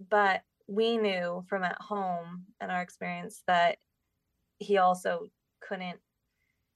but 0.10 0.42
we 0.68 0.98
knew 0.98 1.44
from 1.50 1.64
at 1.64 1.78
home 1.82 2.44
and 2.62 2.72
our 2.72 2.82
experience 2.82 3.44
that 3.48 3.78
he 4.60 4.78
also 4.78 5.28
couldn't 5.68 6.00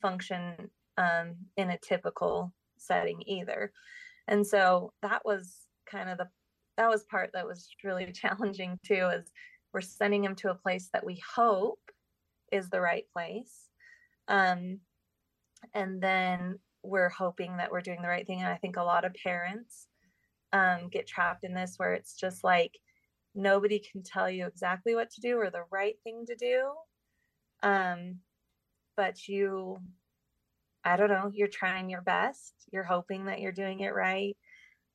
function 0.01 0.69
um, 0.98 1.36
in 1.55 1.69
a 1.69 1.77
typical 1.77 2.51
setting 2.77 3.22
either 3.27 3.72
and 4.27 4.46
so 4.46 4.91
that 5.01 5.24
was 5.24 5.66
kind 5.89 6.10
of 6.10 6.17
the 6.17 6.27
that 6.77 6.89
was 6.89 7.03
part 7.03 7.32
that 7.34 7.48
was 7.48 7.70
really 7.84 8.12
challenging 8.13 8.79
too 8.86 9.10
is 9.13 9.32
we're 9.74 9.82
sending 9.82 10.24
him 10.24 10.36
to 10.36 10.51
a 10.51 10.56
place 10.56 10.89
that 10.94 11.06
we 11.06 11.22
hope 11.36 11.79
is 12.51 12.70
the 12.70 12.82
right 12.82 13.06
place. 13.12 13.65
Um, 14.27 14.79
and 15.74 16.01
then 16.01 16.60
we're 16.84 17.10
hoping 17.10 17.58
that 17.58 17.72
we're 17.72 17.82
doing 17.82 18.01
the 18.01 18.08
right 18.08 18.25
thing. 18.25 18.39
And 18.39 18.48
i 18.48 18.56
think 18.56 18.77
a 18.77 18.84
lot 18.84 19.06
of 19.06 19.13
parents 19.24 19.88
um, 20.53 20.89
get 20.89 21.08
trapped 21.08 21.44
in 21.44 21.53
this 21.53 21.74
where 21.77 21.94
it's 21.94 22.15
just 22.15 22.44
like 22.44 22.72
nobody 23.36 23.79
can 23.79 24.03
tell 24.03 24.29
you 24.29 24.46
exactly 24.46 24.96
what 24.96 25.10
to 25.12 25.22
do 25.22 25.38
or 25.38 25.50
the 25.50 25.65
right 25.72 25.96
thing 26.03 26.25
to 26.27 26.36
do. 26.36 26.72
Um, 27.63 28.20
but 28.96 29.27
you 29.27 29.77
i 30.86 30.96
don't 30.96 31.10
know 31.10 31.29
you're 31.34 31.48
trying 31.48 31.89
your 31.89 32.01
best. 32.01 32.53
You're 32.72 32.84
hoping 32.84 33.25
that 33.25 33.41
you're 33.41 33.51
doing 33.51 33.82
it 33.82 33.94
right 33.94 34.38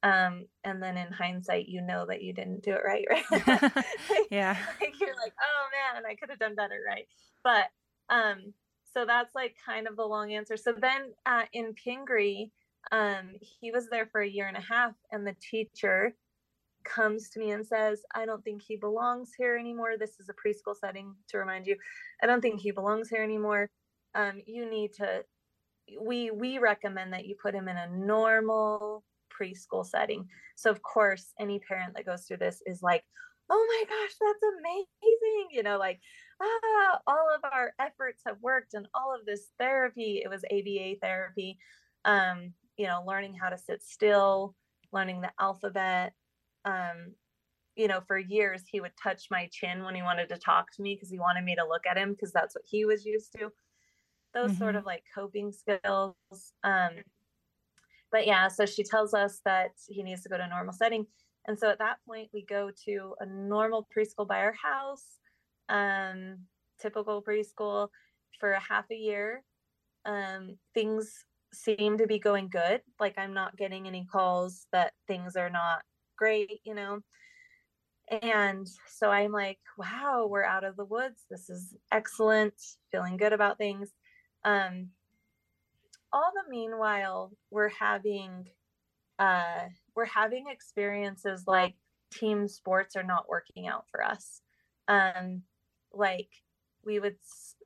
um, 0.03 0.47
and 0.65 0.83
then 0.83 0.97
in 0.97 1.13
hindsight 1.13 1.69
you 1.69 1.81
know 1.81 2.05
that 2.07 2.23
you 2.23 2.33
didn't 2.33 2.63
do 2.63 2.73
it 2.73 2.83
right 2.85 3.05
right? 3.47 3.85
Yeah. 4.31 4.57
Like 4.81 5.01
you're 5.01 5.17
like 5.17 5.35
oh 5.41 5.95
man 5.95 6.05
i 6.11 6.15
could 6.15 6.31
have 6.31 6.39
done 6.39 6.55
better 6.55 6.81
right? 6.87 7.07
But 7.45 7.67
um 8.09 8.53
so 8.93 9.07
that's 9.07 9.35
like 9.35 9.57
kind 9.65 9.87
of 9.89 9.97
the 9.97 10.05
long 10.05 10.33
answer. 10.33 10.57
So 10.57 10.75
then 10.79 11.13
uh, 11.25 11.45
in 11.53 11.75
pingree 11.75 12.51
um, 12.91 13.31
he 13.41 13.71
was 13.71 13.89
there 13.89 14.07
for 14.07 14.21
a 14.21 14.29
year 14.29 14.49
and 14.49 14.57
a 14.57 14.61
half 14.61 14.93
and 15.13 15.27
the 15.27 15.37
teacher 15.41 16.15
comes 16.85 17.31
to 17.31 17.39
me 17.39 17.53
and 17.53 17.65
says 17.65 18.03
i 18.13 18.27
don't 18.27 18.43
think 18.43 18.61
he 18.61 18.77
belongs 18.77 19.31
here 19.39 19.57
anymore. 19.57 19.93
This 19.99 20.19
is 20.19 20.29
a 20.29 20.35
preschool 20.35 20.75
setting 20.77 21.15
to 21.29 21.39
remind 21.39 21.67
you. 21.67 21.77
I 22.23 22.27
don't 22.27 22.41
think 22.41 22.61
he 22.61 22.73
belongs 22.73 23.09
here 23.09 23.23
anymore. 23.23 23.71
Um, 24.15 24.43
you 24.47 24.69
need 24.69 24.93
to 24.95 25.25
we 26.01 26.31
we 26.31 26.59
recommend 26.59 27.13
that 27.13 27.27
you 27.27 27.37
put 27.41 27.55
him 27.55 27.69
in 27.69 27.77
a 27.77 27.89
normal 27.89 29.05
preschool 29.43 29.85
setting. 29.85 30.29
So, 30.57 30.71
of 30.71 30.83
course, 30.83 31.33
any 31.41 31.59
parent 31.59 31.95
that 31.97 32.07
goes 32.07 32.25
through 32.25 32.39
this 32.39 32.63
is 32.67 32.83
like, 32.83 33.03
oh 33.51 33.67
my 33.69 33.85
gosh, 33.89 34.15
that's 34.21 34.43
amazing. 34.59 35.49
You 35.51 35.63
know, 35.63 35.79
like, 35.79 36.01
ah, 36.41 37.01
all 37.07 37.29
of 37.35 37.51
our 37.53 37.75
efforts 37.79 38.23
have 38.27 38.37
worked 38.41 38.75
and 38.75 38.89
all 38.95 39.15
of 39.15 39.27
this 39.27 39.49
therapy, 39.59 40.23
it 40.25 40.29
was 40.29 40.45
ABA 40.51 40.97
therapy, 41.01 41.59
um, 42.05 42.53
you 42.77 42.87
know, 42.87 43.03
learning 43.07 43.35
how 43.35 43.49
to 43.49 43.59
sit 43.59 43.83
still, 43.83 44.55
learning 44.93 45.21
the 45.21 45.31
alphabet. 45.41 46.13
Um, 46.65 47.15
you 47.77 47.89
know, 47.89 48.01
for 48.07 48.19
years, 48.19 48.63
he 48.71 48.81
would 48.81 48.93
touch 49.03 49.29
my 49.31 49.49
chin 49.51 49.83
when 49.83 49.95
he 49.95 50.03
wanted 50.03 50.29
to 50.29 50.37
talk 50.37 50.71
to 50.73 50.83
me 50.83 50.95
because 50.95 51.11
he 51.11 51.19
wanted 51.19 51.45
me 51.45 51.55
to 51.55 51.67
look 51.67 51.87
at 51.87 51.97
him 51.97 52.13
because 52.13 52.33
that's 52.33 52.55
what 52.55 52.65
he 52.67 52.85
was 52.85 53.05
used 53.05 53.33
to. 53.39 53.51
Those 54.35 54.51
mm-hmm. 54.51 54.59
sort 54.59 54.77
of 54.77 54.85
like 54.85 55.05
coping 55.15 55.53
skills. 55.53 56.15
Um, 56.65 56.91
but 58.13 58.27
yeah, 58.27 58.47
so 58.49 58.67
she 58.67 58.85
tells 58.85 59.15
us 59.15 59.41
that 59.45 59.73
he 59.89 60.03
needs 60.03 60.23
to 60.23 60.29
go 60.29 60.37
to 60.37 60.45
a 60.45 60.49
normal 60.49 60.75
setting. 60.75 61.07
And 61.49 61.59
so 61.59 61.71
at 61.71 61.79
that 61.79 61.97
point, 62.07 62.29
we 62.33 62.45
go 62.45 62.71
to 62.85 63.15
a 63.19 63.27
normal 63.27 63.89
preschool 63.97 64.29
by 64.29 64.39
our 64.39 64.53
house, 64.53 65.19
um, 65.69 66.39
typical 66.81 67.23
preschool 67.23 67.89
for 68.39 68.53
a 68.53 68.61
half 68.61 68.85
a 68.93 68.95
year. 68.95 69.43
Um, 70.05 70.59
things 70.75 71.25
seem 71.55 71.99
to 71.99 72.07
be 72.07 72.19
going 72.19 72.49
good. 72.49 72.83
Like 73.01 73.19
I'm 73.19 73.35
not 73.35 73.57
getting 73.57 73.87
any 73.87 74.07
calls 74.11 74.67
that 74.73 74.93
things 75.09 75.35
are 75.37 75.51
not 75.51 75.83
great, 76.17 76.61
you 76.65 76.75
know. 76.75 77.01
And 78.11 78.69
so 78.89 79.11
I'm 79.11 79.33
like, 79.33 79.59
wow, 79.79 80.27
we're 80.29 80.45
out 80.45 80.65
of 80.65 80.77
the 80.77 80.85
woods. 80.85 81.23
This 81.31 81.49
is 81.49 81.75
excellent. 81.91 82.55
Feeling 82.91 83.17
good 83.17 83.33
about 83.33 83.59
things. 83.59 83.91
Um, 84.45 84.89
all 86.13 86.33
the 86.35 86.51
meanwhile 86.51 87.33
we're 87.51 87.69
having 87.71 88.47
uh 89.19 89.61
we're 89.95 90.05
having 90.05 90.47
experiences 90.49 91.45
like 91.47 91.75
team 92.13 92.49
sports 92.49 92.97
are 92.97 93.03
not 93.03 93.29
working 93.29 93.67
out 93.67 93.87
for 93.91 94.05
us. 94.05 94.41
Um 94.89 95.43
like 95.93 96.29
we 96.85 96.99
would 96.99 97.17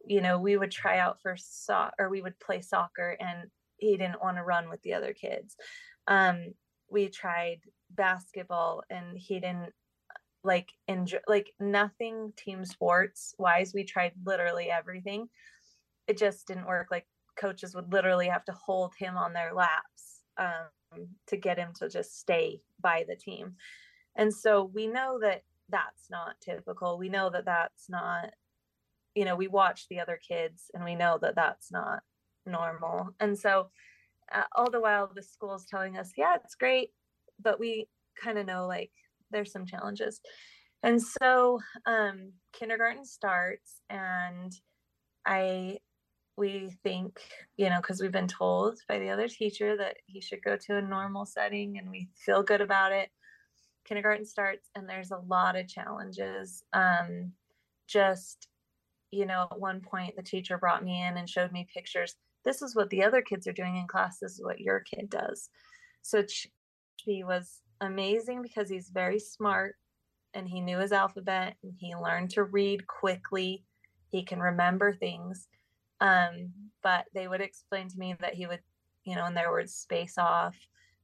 you 0.05 0.21
know 0.21 0.39
we 0.39 0.57
would 0.57 0.71
try 0.71 0.99
out 0.99 1.21
for 1.23 1.37
so 1.37 1.89
or 1.99 2.09
we 2.09 2.23
would 2.23 2.39
play 2.39 2.61
soccer 2.61 3.17
and 3.21 3.51
he 3.79 3.97
didn't 3.97 4.23
want 4.23 4.37
to 4.37 4.43
run 4.43 4.69
with 4.69 4.83
the 4.83 4.95
other 4.95 5.13
kids. 5.13 5.57
Um 6.07 6.55
we 6.89 7.09
tried 7.09 7.61
basketball 7.91 8.83
and 8.91 9.17
he 9.17 9.41
didn't 9.41 9.73
like 10.45 10.73
enjoy 10.87 11.19
like 11.27 11.53
nothing 11.59 12.33
team 12.37 12.65
sports 12.65 13.35
wise 13.39 13.73
we 13.75 13.85
tried 13.85 14.13
literally 14.25 14.71
everything. 14.71 15.29
It 16.07 16.19
just 16.19 16.47
didn't 16.47 16.67
work 16.69 16.89
like 16.91 17.07
coaches 17.37 17.75
would 17.75 17.93
literally 17.93 18.29
have 18.29 18.45
to 18.47 18.53
hold 18.53 18.93
him 18.99 19.17
on 19.17 19.33
their 19.33 19.53
laps 19.53 20.23
um, 20.39 21.07
to 21.27 21.37
get 21.37 21.59
him 21.59 21.71
to 21.79 21.89
just 21.89 22.19
stay 22.19 22.61
by 22.81 23.05
the 23.09 23.17
team. 23.17 23.55
And 24.17 24.33
so 24.33 24.71
we 24.75 24.87
know 24.87 25.19
that 25.21 25.43
that's 25.69 26.11
not 26.11 26.41
typical. 26.41 26.99
We 26.99 27.09
know 27.09 27.31
that 27.31 27.45
that's 27.45 27.89
not, 27.89 28.31
you 29.15 29.25
know, 29.25 29.37
we 29.37 29.49
watch 29.49 29.89
the 29.89 30.01
other 30.01 30.19
kids 30.27 30.71
and 30.75 30.85
we 30.85 30.95
know 30.95 31.19
that 31.21 31.35
that's 31.35 31.71
not 31.71 32.01
normal. 32.47 33.11
And 33.21 33.39
so 33.39 33.69
uh, 34.33 34.45
all 34.55 34.71
the 34.71 34.81
while, 34.81 35.11
the 35.15 35.23
school 35.23 35.55
is 35.55 35.67
telling 35.67 35.99
us, 35.99 36.13
yeah, 36.17 36.37
it's 36.43 36.55
great, 36.55 36.91
but 37.43 37.61
we 37.61 37.89
kind 38.23 38.39
of 38.39 38.47
know 38.47 38.67
like 38.67 38.91
there's 39.31 39.53
some 39.53 39.67
challenges. 39.67 40.21
And 40.83 41.03
so 41.03 41.59
um, 41.87 42.33
kindergarten 42.53 43.05
starts, 43.05 43.81
and 43.91 44.53
I 45.27 45.79
we 46.37 46.71
think, 46.83 47.21
you 47.57 47.71
know, 47.71 47.79
because 47.81 48.01
we've 48.01 48.13
been 48.13 48.29
told 48.29 48.79
by 48.89 48.99
the 48.99 49.11
other 49.11 49.29
teacher 49.29 49.77
that 49.77 49.97
he 50.07 50.21
should 50.21 50.43
go 50.43 50.57
to 50.57 50.77
a 50.77 50.83
normal 50.83 51.25
setting 51.25 51.79
and 51.79 51.91
we 51.91 52.09
feel 52.15 52.43
good 52.43 52.61
about 52.61 52.93
it. 52.93 53.11
Kindergarten 53.85 54.27
starts 54.27 54.69
and 54.75 54.89
there's 54.89 55.13
a 55.13 55.23
lot 55.29 55.57
of 55.57 55.69
challenges. 55.69 56.63
Um, 56.73 57.33
just, 57.89 58.49
you 59.11 59.25
know, 59.25 59.47
at 59.51 59.61
one 59.61 59.81
point 59.81 60.17
the 60.17 60.23
teacher 60.23 60.59
brought 60.59 60.85
me 60.85 61.03
in 61.03 61.17
and 61.17 61.29
showed 61.29 61.53
me 61.53 61.67
pictures. 61.73 62.17
This 62.45 62.63
is 62.63 62.77
what 62.77 62.91
the 62.91 63.03
other 63.03 63.23
kids 63.23 63.47
are 63.47 63.53
doing 63.53 63.77
in 63.77 63.87
class. 63.87 64.19
This 64.19 64.33
is 64.33 64.45
what 64.45 64.61
your 64.61 64.81
kid 64.81 65.09
does. 65.09 65.49
So 66.03 66.23
he 66.97 67.25
was 67.25 67.63
amazing 67.81 68.43
because 68.43 68.69
he's 68.69 68.91
very 68.91 69.19
smart 69.19 69.77
and 70.35 70.47
he 70.47 70.61
knew 70.61 70.79
his 70.79 70.93
alphabet 70.93 71.57
and 71.63 71.73
he 71.79 71.95
learned 71.97 72.31
to 72.31 72.45
read 72.45 72.87
quickly. 72.87 73.65
He 74.11 74.23
can 74.23 74.41
remember 74.41 74.93
things 74.93 75.49
um, 76.01 76.53
but 76.83 77.07
they 77.15 77.29
would 77.29 77.41
explain 77.41 77.89
to 77.89 77.99
me 77.99 78.15
that 78.21 78.35
he 78.35 78.47
would, 78.47 78.61
you 79.05 79.15
know, 79.15 79.27
in 79.27 79.35
their 79.35 79.51
words, 79.51 79.75
space 79.75 80.19
off, 80.19 80.57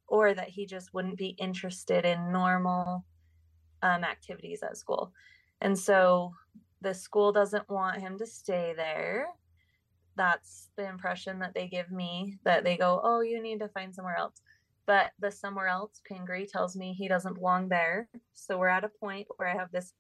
or 0.07 0.35
that 0.35 0.49
he 0.49 0.67
just 0.67 0.93
wouldn't 0.93 1.17
be 1.17 1.37
interested 1.39 2.05
in 2.05 2.33
normal 2.33 3.05
um, 3.83 4.05
activities 4.05 4.63
at 4.63 4.77
school. 4.77 5.13
And 5.61 5.79
so 5.79 6.33
the 6.81 6.93
school 6.93 7.33
doesn't 7.33 7.69
want 7.71 8.01
him 8.01 8.19
to 8.19 8.27
stay 8.27 8.75
there. 8.77 9.29
That's 10.17 10.69
the 10.77 10.87
impression 10.87 11.39
that 11.39 11.55
they 11.55 11.69
give 11.69 11.91
me 11.91 12.39
that 12.45 12.65
they 12.65 12.77
go, 12.77 13.01
oh, 13.03 13.21
you 13.21 13.41
need 13.43 13.61
to 13.61 13.69
find 13.69 13.95
somewhere 13.95 14.17
else. 14.17 14.43
But 14.85 15.13
the 15.21 15.31
somewhere 15.31 15.69
else, 15.69 16.03
Pingree 16.05 16.47
tells 16.47 16.77
me 16.77 16.93
he 16.93 17.09
doesn't 17.09 17.35
belong 17.35 17.69
there. 17.69 18.09
So 18.35 18.59
we're 18.59 18.69
at 18.69 18.85
a 18.85 18.89
point 18.89 19.29
where 19.37 19.49
I 19.49 19.57
have 19.57 19.71
this 19.71 19.95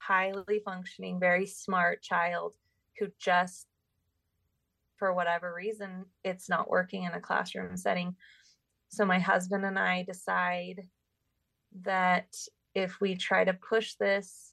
highly 0.00 0.60
functioning, 0.64 1.20
very 1.20 1.46
smart 1.46 2.02
child 2.02 2.56
who 2.98 3.06
just 3.18 3.67
for 4.98 5.14
whatever 5.14 5.54
reason, 5.54 6.04
it's 6.24 6.48
not 6.48 6.70
working 6.70 7.04
in 7.04 7.12
a 7.12 7.20
classroom 7.20 7.76
setting. 7.76 8.16
So 8.88 9.04
my 9.04 9.18
husband 9.18 9.64
and 9.64 9.78
I 9.78 10.02
decide 10.02 10.82
that 11.82 12.34
if 12.74 13.00
we 13.00 13.16
try 13.16 13.44
to 13.44 13.54
push 13.54 13.94
this, 13.94 14.52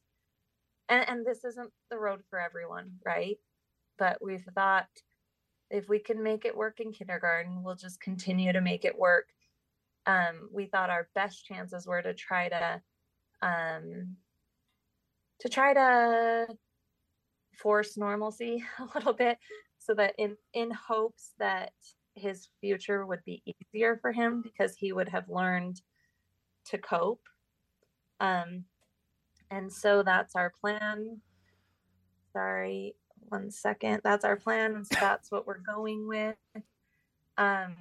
and, 0.89 1.07
and 1.07 1.25
this 1.25 1.43
isn't 1.43 1.71
the 1.89 1.97
road 1.97 2.21
for 2.29 2.39
everyone, 2.39 2.93
right? 3.05 3.37
But 3.97 4.17
we've 4.21 4.45
thought 4.53 4.87
if 5.69 5.89
we 5.89 5.99
can 5.99 6.21
make 6.21 6.45
it 6.45 6.55
work 6.55 6.79
in 6.79 6.91
kindergarten, 6.91 7.63
we'll 7.63 7.75
just 7.75 7.99
continue 7.99 8.53
to 8.53 8.61
make 8.61 8.85
it 8.85 8.97
work. 8.97 9.25
Um, 10.05 10.49
we 10.53 10.67
thought 10.67 10.91
our 10.91 11.09
best 11.15 11.45
chances 11.45 11.87
were 11.87 12.01
to 12.01 12.13
try 12.13 12.49
to 12.49 12.81
um, 13.41 14.15
to 15.39 15.49
try 15.49 15.73
to 15.73 16.47
force 17.57 17.97
normalcy 17.97 18.63
a 18.79 18.97
little 18.97 19.13
bit 19.13 19.37
so 19.85 19.93
that 19.93 20.13
in 20.17 20.35
in 20.53 20.71
hopes 20.71 21.33
that 21.39 21.71
his 22.15 22.47
future 22.61 23.05
would 23.05 23.23
be 23.25 23.43
easier 23.45 23.97
for 24.01 24.11
him 24.11 24.41
because 24.41 24.75
he 24.75 24.93
would 24.93 25.09
have 25.09 25.29
learned 25.29 25.81
to 26.65 26.77
cope 26.77 27.21
um 28.19 28.63
and 29.51 29.71
so 29.71 30.01
that's 30.01 30.35
our 30.35 30.51
plan. 30.59 31.21
Sorry 32.33 32.95
one 33.29 33.51
second. 33.51 34.01
That's 34.03 34.25
our 34.25 34.35
plan 34.35 34.83
so 34.85 34.97
that's 34.99 35.31
what 35.31 35.45
we're 35.45 35.59
going 35.59 36.07
with. 36.07 36.35
Um 37.37 37.75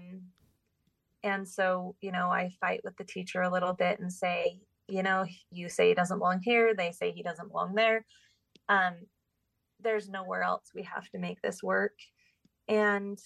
and 1.22 1.48
so 1.48 1.94
you 2.02 2.12
know 2.12 2.28
i 2.28 2.50
fight 2.60 2.82
with 2.84 2.94
the 2.98 3.04
teacher 3.04 3.40
a 3.40 3.50
little 3.50 3.72
bit 3.72 3.98
and 3.98 4.12
say 4.12 4.58
you 4.88 5.02
know 5.02 5.24
you 5.50 5.70
say 5.70 5.88
he 5.88 5.94
doesn't 5.94 6.18
belong 6.18 6.40
here. 6.42 6.74
They 6.74 6.92
say 6.92 7.12
he 7.12 7.22
doesn't 7.22 7.48
belong 7.48 7.74
there. 7.74 8.04
Um 8.68 8.94
there's 9.84 10.08
nowhere 10.08 10.42
else 10.42 10.70
we 10.74 10.82
have 10.82 11.08
to 11.10 11.18
make 11.18 11.40
this 11.42 11.62
work 11.62 11.92
and 12.68 13.18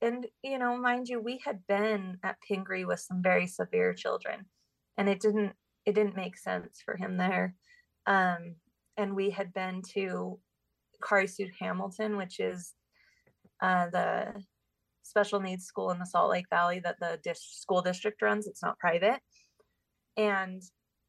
and 0.00 0.26
you 0.42 0.58
know 0.58 0.76
mind 0.76 1.08
you 1.08 1.20
we 1.20 1.40
had 1.44 1.66
been 1.66 2.18
at 2.22 2.36
pingree 2.46 2.84
with 2.84 3.00
some 3.00 3.22
very 3.22 3.46
severe 3.46 3.92
children 3.92 4.44
and 4.98 5.08
it 5.08 5.20
didn't 5.20 5.52
it 5.86 5.94
didn't 5.94 6.16
make 6.16 6.36
sense 6.38 6.80
for 6.84 6.96
him 6.96 7.16
there 7.16 7.54
um 8.06 8.54
and 8.96 9.14
we 9.14 9.30
had 9.30 9.52
been 9.52 9.82
to 9.82 10.38
Kauri 11.00 11.26
Sue 11.26 11.50
Hamilton 11.58 12.16
which 12.16 12.38
is 12.38 12.74
uh 13.60 13.88
the 13.90 14.44
special 15.04 15.38
needs 15.38 15.64
school 15.64 15.90
in 15.90 15.98
the 15.98 16.06
Salt 16.06 16.30
Lake 16.30 16.48
Valley 16.50 16.80
that 16.80 16.98
the 16.98 17.20
dis- 17.22 17.40
school 17.40 17.82
district 17.82 18.20
runs. 18.22 18.46
It's 18.46 18.62
not 18.62 18.78
private. 18.78 19.20
And 20.16 20.62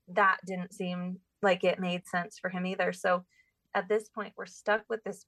that 0.10 0.38
didn't 0.46 0.74
seem 0.74 1.20
like 1.42 1.64
it 1.64 1.80
made 1.80 2.08
sense 2.08 2.38
for 2.40 2.50
him 2.50 2.66
either. 2.66 2.94
So 2.94 3.26
at 3.76 3.90
this 3.90 4.10
point, 4.10 4.34
we're 4.38 4.46
stuck 4.46 4.84
with 4.90 5.04
this, 5.04 5.26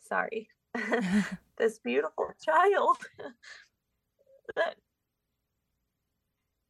sorry, 0.00 0.48
this 1.58 1.78
beautiful 1.80 2.30
child 2.40 2.96
that 4.56 4.76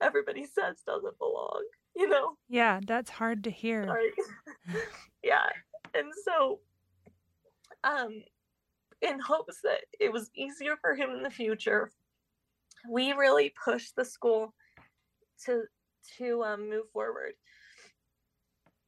everybody 0.01 0.45
says 0.45 0.83
doesn't 0.87 1.19
belong, 1.19 1.63
you 1.95 2.09
know? 2.09 2.37
Yeah, 2.49 2.81
that's 2.85 3.11
hard 3.11 3.45
to 3.45 3.51
hear. 3.51 3.87
Yeah. 5.23 5.47
And 5.95 6.09
so, 6.25 6.59
um, 7.85 8.25
in 9.03 9.21
hopes 9.21 9.61
that 9.63 9.81
it 10.01 10.13
was 10.13 10.31
easier 10.35 10.77
for 10.81 10.97
him 10.97 11.11
in 11.11 11.23
the 11.23 11.31
future, 11.31 11.93
we 12.91 13.13
really 13.13 13.55
pushed 13.65 13.95
the 13.95 14.05
school 14.05 14.53
to 15.45 15.63
to 16.19 16.43
um, 16.43 16.69
move 16.69 16.91
forward. 16.93 17.35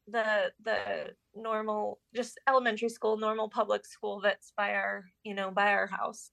The 0.08 0.52
the 0.62 1.14
normal, 1.34 1.98
just 2.14 2.38
elementary 2.48 2.90
school, 2.90 3.16
normal 3.16 3.48
public 3.48 3.86
school 3.86 4.20
that's 4.22 4.52
by 4.56 4.74
our 4.74 5.04
you 5.22 5.34
know 5.34 5.50
by 5.50 5.72
our 5.72 5.86
house, 5.86 6.30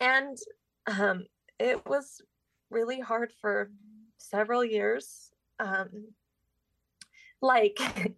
and 0.00 0.38
um, 0.86 1.26
it 1.58 1.86
was 1.86 2.22
really 2.70 3.00
hard 3.00 3.32
for 3.40 3.70
several 4.16 4.64
years. 4.64 5.30
Um, 5.58 6.14
like 7.42 7.78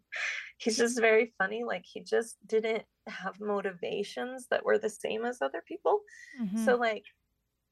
he's 0.58 0.76
just 0.76 1.00
very 1.00 1.32
funny. 1.38 1.64
Like 1.64 1.84
he 1.84 2.00
just 2.00 2.36
didn't 2.46 2.84
have 3.08 3.40
motivations 3.40 4.46
that 4.50 4.64
were 4.64 4.78
the 4.78 4.88
same 4.88 5.24
as 5.24 5.42
other 5.42 5.62
people. 5.66 6.00
Mm-hmm. 6.40 6.64
So 6.64 6.76
like 6.76 7.04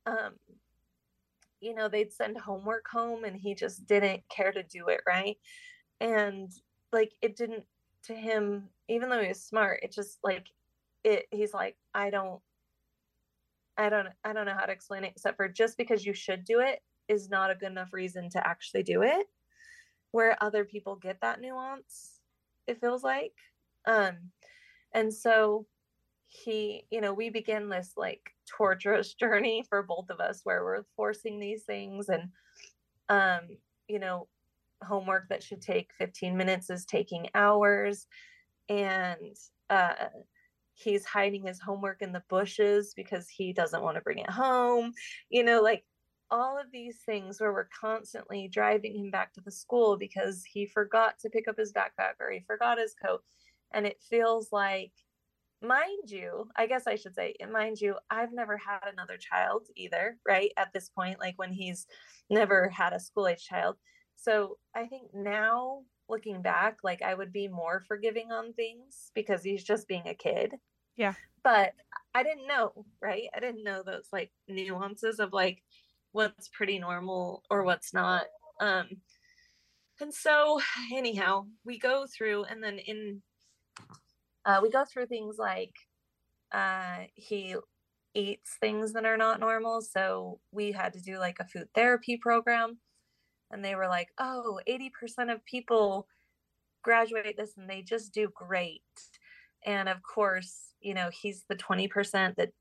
um 0.07 0.35
you 1.61 1.75
know, 1.75 1.89
they'd 1.89 2.13
send 2.13 2.39
homework 2.39 2.87
home 2.91 3.25
and 3.25 3.37
he 3.37 3.55
just 3.55 3.87
didn't 3.87 4.23
care 4.35 4.51
to 4.51 4.63
do 4.63 4.89
it, 4.89 5.03
right? 5.07 5.37
And 6.01 6.51
like 6.93 7.13
it 7.23 7.37
didn't 7.37 7.65
to 8.05 8.15
him, 8.15 8.69
even 8.89 9.09
though 9.09 9.21
he 9.21 9.29
was 9.29 9.43
smart, 9.43 9.81
it 9.83 9.93
just 9.93 10.19
like 10.25 10.47
it 11.05 11.27
he's 11.31 11.55
like, 11.55 11.77
I 11.95 12.11
don't 12.11 12.41
I 13.77 13.89
don't 13.89 14.09
I 14.25 14.33
don't 14.33 14.47
know 14.47 14.55
how 14.55 14.67
to 14.67 14.73
explain 14.73 15.05
it 15.05 15.13
except 15.15 15.37
for 15.37 15.49
just 15.49 15.77
because 15.77 16.05
you 16.05 16.15
should 16.15 16.45
do 16.45 16.61
it 16.61 16.81
is 17.09 17.29
not 17.29 17.51
a 17.51 17.55
good 17.55 17.71
enough 17.71 17.93
reason 17.93 18.31
to 18.31 18.47
actually 18.47 18.83
do 18.83 19.03
it. 19.03 19.27
Where 20.13 20.43
other 20.43 20.65
people 20.65 20.97
get 20.97 21.21
that 21.21 21.41
nuance, 21.41 22.21
it 22.67 22.81
feels 22.81 23.03
like. 23.05 23.35
Um 23.87 24.31
and 24.93 25.13
so 25.13 25.67
he, 26.27 26.85
you 26.91 27.01
know, 27.01 27.13
we 27.13 27.29
begin 27.29 27.69
this 27.69 27.93
like 27.97 28.35
torturous 28.47 29.15
journey 29.21 29.65
for 29.69 29.83
both 29.83 30.11
of 30.11 30.21
us 30.21 30.41
where 30.45 30.65
we're 30.65 30.85
forcing 30.97 31.39
these 31.39 31.65
things 31.65 32.09
and 32.09 32.31
um, 33.09 33.57
you 33.89 33.99
know, 33.99 34.29
homework 34.83 35.29
that 35.29 35.43
should 35.43 35.63
take 35.63 35.93
15 35.95 36.37
minutes 36.37 36.71
is 36.71 36.85
taking 36.85 37.29
hours. 37.35 38.07
And 38.69 39.37
uh 39.69 39.95
he's 40.75 41.05
hiding 41.05 41.47
his 41.47 41.61
homework 41.61 42.01
in 42.01 42.13
the 42.13 42.23
bushes 42.31 42.95
because 42.95 43.29
he 43.29 43.53
doesn't 43.53 43.83
want 43.83 43.97
to 43.97 44.01
bring 44.01 44.19
it 44.19 44.31
home. 44.31 44.93
You 45.29 45.45
know, 45.45 45.61
like 45.61 45.85
all 46.31 46.59
of 46.59 46.71
these 46.73 47.01
things 47.05 47.41
where 47.41 47.53
we're 47.53 47.69
constantly 47.79 48.49
driving 48.49 48.97
him 48.97 49.11
back 49.11 49.33
to 49.35 49.41
the 49.41 49.51
school 49.51 49.97
because 49.99 50.45
he 50.45 50.65
forgot 50.67 51.19
to 51.19 51.29
pick 51.29 51.49
up 51.49 51.59
his 51.59 51.73
backpack 51.73 52.15
or 52.21 52.31
he 52.31 52.41
forgot 52.41 52.79
his 52.79 52.95
coat. 52.95 53.23
And 53.73 53.87
it 53.87 54.01
feels 54.09 54.49
like 54.53 54.93
mind 55.63 56.09
you 56.11 56.49
i 56.57 56.67
guess 56.67 56.87
i 56.87 56.95
should 56.95 57.15
say 57.15 57.35
mind 57.53 57.79
you 57.81 57.95
i've 58.09 58.33
never 58.33 58.57
had 58.57 58.81
another 58.91 59.19
child 59.19 59.67
either 59.77 60.17
right 60.27 60.53
at 60.57 60.73
this 60.73 60.89
point 60.89 61.21
like 61.21 61.35
when 61.37 61.53
he's 61.53 61.87
never 62.31 62.71
had 62.71 62.95
a 62.95 63.01
school 63.01 63.29
age 63.29 63.45
child 63.45 63.77
so 64.17 64.59
i 64.75 64.87
think 64.87 65.09
now 65.15 65.81
looking 66.09 66.43
back 66.43 66.79
like 66.83 67.03
i 67.03 67.15
would 67.15 67.33
be 67.33 67.49
more 67.49 67.85
forgiving 67.87 68.33
on 68.33 68.53
things 68.53 69.11
because 69.15 69.43
he's 69.43 69.65
just 69.65 69.89
being 69.89 70.07
a 70.07 70.15
kid 70.15 70.53
yeah 70.97 71.15
but 71.45 71.73
i 72.15 72.23
didn't 72.23 72.47
know 72.47 72.73
right 73.01 73.29
i 73.35 73.41
didn't 73.41 73.65
know 73.65 73.83
those 73.85 74.09
like 74.13 74.31
nuances 74.49 75.21
of 75.21 75.33
like 75.33 75.63
what's 76.13 76.49
pretty 76.49 76.79
normal 76.79 77.43
or 77.51 77.63
what's 77.63 77.95
not 77.95 78.25
um 78.61 78.89
and 80.01 80.13
so 80.13 80.61
anyhow 80.93 81.45
we 81.65 81.79
go 81.79 82.07
through 82.07 82.45
and 82.45 82.63
then 82.63 82.79
in 82.79 83.23
uh, 84.45 84.61
we 84.63 84.71
go 84.71 84.85
through 84.85 85.07
things 85.07 85.37
like 85.39 85.75
uh, 86.53 87.05
he 87.15 87.57
eats 88.15 88.57
things 88.61 88.93
that 88.93 89.05
are 89.05 89.17
not 89.17 89.41
normal. 89.41 89.83
So 89.83 90.41
we 90.51 90.73
had 90.73 90.93
to 90.95 91.03
do 91.03 91.19
like 91.19 91.39
a 91.41 91.45
food 91.45 91.69
therapy 91.75 92.17
program. 92.17 92.79
And 93.51 93.65
they 93.65 93.75
were 93.75 93.89
like, 93.89 94.09
oh, 94.19 94.61
80% 94.69 95.33
of 95.33 95.45
people 95.45 96.07
graduate 96.83 97.37
this 97.37 97.57
and 97.57 97.69
they 97.69 97.83
just 97.83 98.13
do 98.13 98.31
great. 98.35 98.83
And 99.65 99.89
of 99.89 100.03
course, 100.03 100.75
you 100.81 100.95
know, 100.95 101.11
he's 101.11 101.45
the 101.49 101.57
20% 101.57 102.37
that 102.37 102.53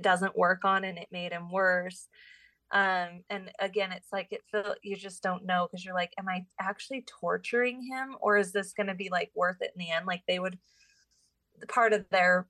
doesn't 0.00 0.36
work 0.36 0.64
on 0.64 0.84
and 0.84 0.98
it 0.98 1.08
made 1.10 1.32
him 1.32 1.50
worse. 1.50 2.08
Um, 2.70 3.22
and 3.30 3.50
again, 3.60 3.92
it's 3.92 4.12
like 4.12 4.28
it 4.30 4.42
feel 4.50 4.74
you 4.82 4.96
just 4.96 5.22
don't 5.22 5.46
know 5.46 5.66
because 5.66 5.84
you're 5.84 5.94
like, 5.94 6.12
am 6.18 6.28
I 6.28 6.44
actually 6.60 7.04
torturing 7.06 7.82
him 7.82 8.16
or 8.20 8.36
is 8.36 8.52
this 8.52 8.74
gonna 8.74 8.94
be 8.94 9.08
like 9.10 9.30
worth 9.34 9.62
it 9.62 9.72
in 9.74 9.78
the 9.78 9.90
end? 9.90 10.06
Like 10.06 10.22
they 10.28 10.38
would 10.38 10.58
the 11.58 11.66
part 11.66 11.92
of 11.92 12.08
their 12.10 12.46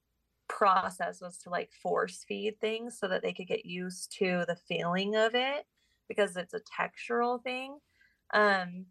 process 0.49 1.21
was 1.21 1.39
to 1.39 1.51
like 1.51 1.71
force 1.83 2.25
feed 2.27 2.59
things 2.61 2.99
so 2.99 3.07
that 3.07 3.23
they 3.23 3.33
could 3.33 3.47
get 3.47 3.65
used 3.65 4.17
to 4.19 4.45
the 4.49 4.57
feeling 4.57 5.15
of 5.15 5.35
it 5.35 5.67
because 6.09 6.37
it's 6.37 6.55
a 6.55 6.61
textural 6.61 7.43
thing 7.43 7.79
um 8.35 8.87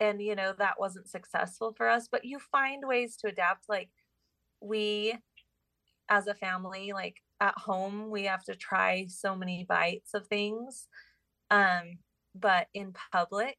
and 0.00 0.20
you 0.20 0.34
know 0.34 0.52
that 0.58 0.78
wasn't 0.78 1.08
successful 1.08 1.72
for 1.76 1.88
us 1.88 2.08
but 2.10 2.24
you 2.24 2.38
find 2.38 2.82
ways 2.86 3.16
to 3.16 3.28
adapt 3.28 3.64
like 3.68 3.90
we 4.60 5.14
as 6.08 6.26
a 6.26 6.34
family 6.34 6.92
like 6.92 7.16
at 7.40 7.54
home 7.58 8.10
we 8.10 8.24
have 8.24 8.44
to 8.44 8.54
try 8.54 9.06
so 9.08 9.34
many 9.36 9.64
bites 9.68 10.14
of 10.14 10.26
things 10.26 10.88
um 11.50 11.98
but 12.34 12.68
in 12.74 12.94
public 13.12 13.58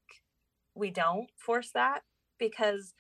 we 0.76 0.92
don't 0.92 1.30
force 1.38 1.72
that 1.74 2.02
because 2.40 2.94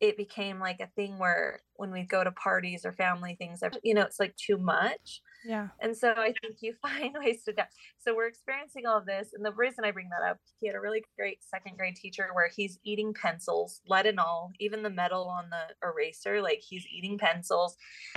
it 0.00 0.16
became 0.16 0.58
like 0.60 0.80
a 0.80 0.88
thing 0.94 1.18
where 1.18 1.60
when 1.76 1.90
we 1.90 2.02
go 2.02 2.22
to 2.22 2.30
parties 2.32 2.84
or 2.84 2.92
family 2.92 3.34
things, 3.38 3.60
you 3.82 3.94
know, 3.94 4.02
it's 4.02 4.20
like 4.20 4.36
too 4.36 4.58
much. 4.58 5.22
Yeah. 5.46 5.68
And 5.80 5.96
so 5.96 6.10
I 6.10 6.34
think 6.42 6.56
you 6.60 6.74
find 6.82 7.14
ways 7.18 7.44
to 7.44 7.52
adapt. 7.52 7.74
So 7.98 8.16
we're 8.16 8.26
experiencing 8.26 8.84
all 8.84 8.98
of 8.98 9.06
this. 9.06 9.28
And 9.32 9.44
the 9.44 9.52
reason 9.52 9.84
I 9.84 9.92
bring 9.92 10.08
that 10.10 10.28
up, 10.28 10.38
he 10.60 10.66
had 10.66 10.74
a 10.74 10.80
really 10.80 11.04
great 11.16 11.38
second 11.44 11.76
grade 11.76 11.94
teacher 11.94 12.28
where 12.32 12.50
he's 12.54 12.80
eating 12.82 13.14
pencils, 13.14 13.80
lead 13.88 14.06
and 14.06 14.18
all, 14.18 14.52
even 14.58 14.82
the 14.82 14.90
metal 14.90 15.28
on 15.28 15.48
the 15.50 15.86
eraser, 15.86 16.42
like 16.42 16.60
he's 16.60 16.84
eating 16.88 17.16
pencils. 17.16 17.76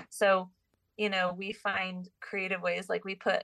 So, 0.09 0.49
you 0.97 1.09
know, 1.09 1.35
we 1.37 1.53
find 1.53 2.09
creative 2.19 2.63
ways 2.63 2.89
like 2.89 3.05
we 3.05 3.13
put 3.13 3.43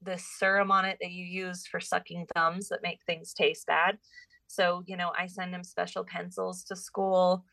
this 0.00 0.24
serum 0.38 0.70
on 0.70 0.86
it 0.86 0.96
that 1.02 1.10
you 1.10 1.24
use 1.24 1.66
for 1.66 1.78
sucking 1.78 2.26
thumbs 2.34 2.70
that 2.70 2.82
make 2.82 3.00
things 3.04 3.34
taste 3.34 3.66
bad. 3.66 3.98
So, 4.46 4.82
you 4.86 4.96
know, 4.96 5.12
I 5.18 5.26
send 5.26 5.54
him 5.54 5.62
special 5.62 6.04
pencils 6.04 6.64
to 6.64 6.76
school 6.76 7.44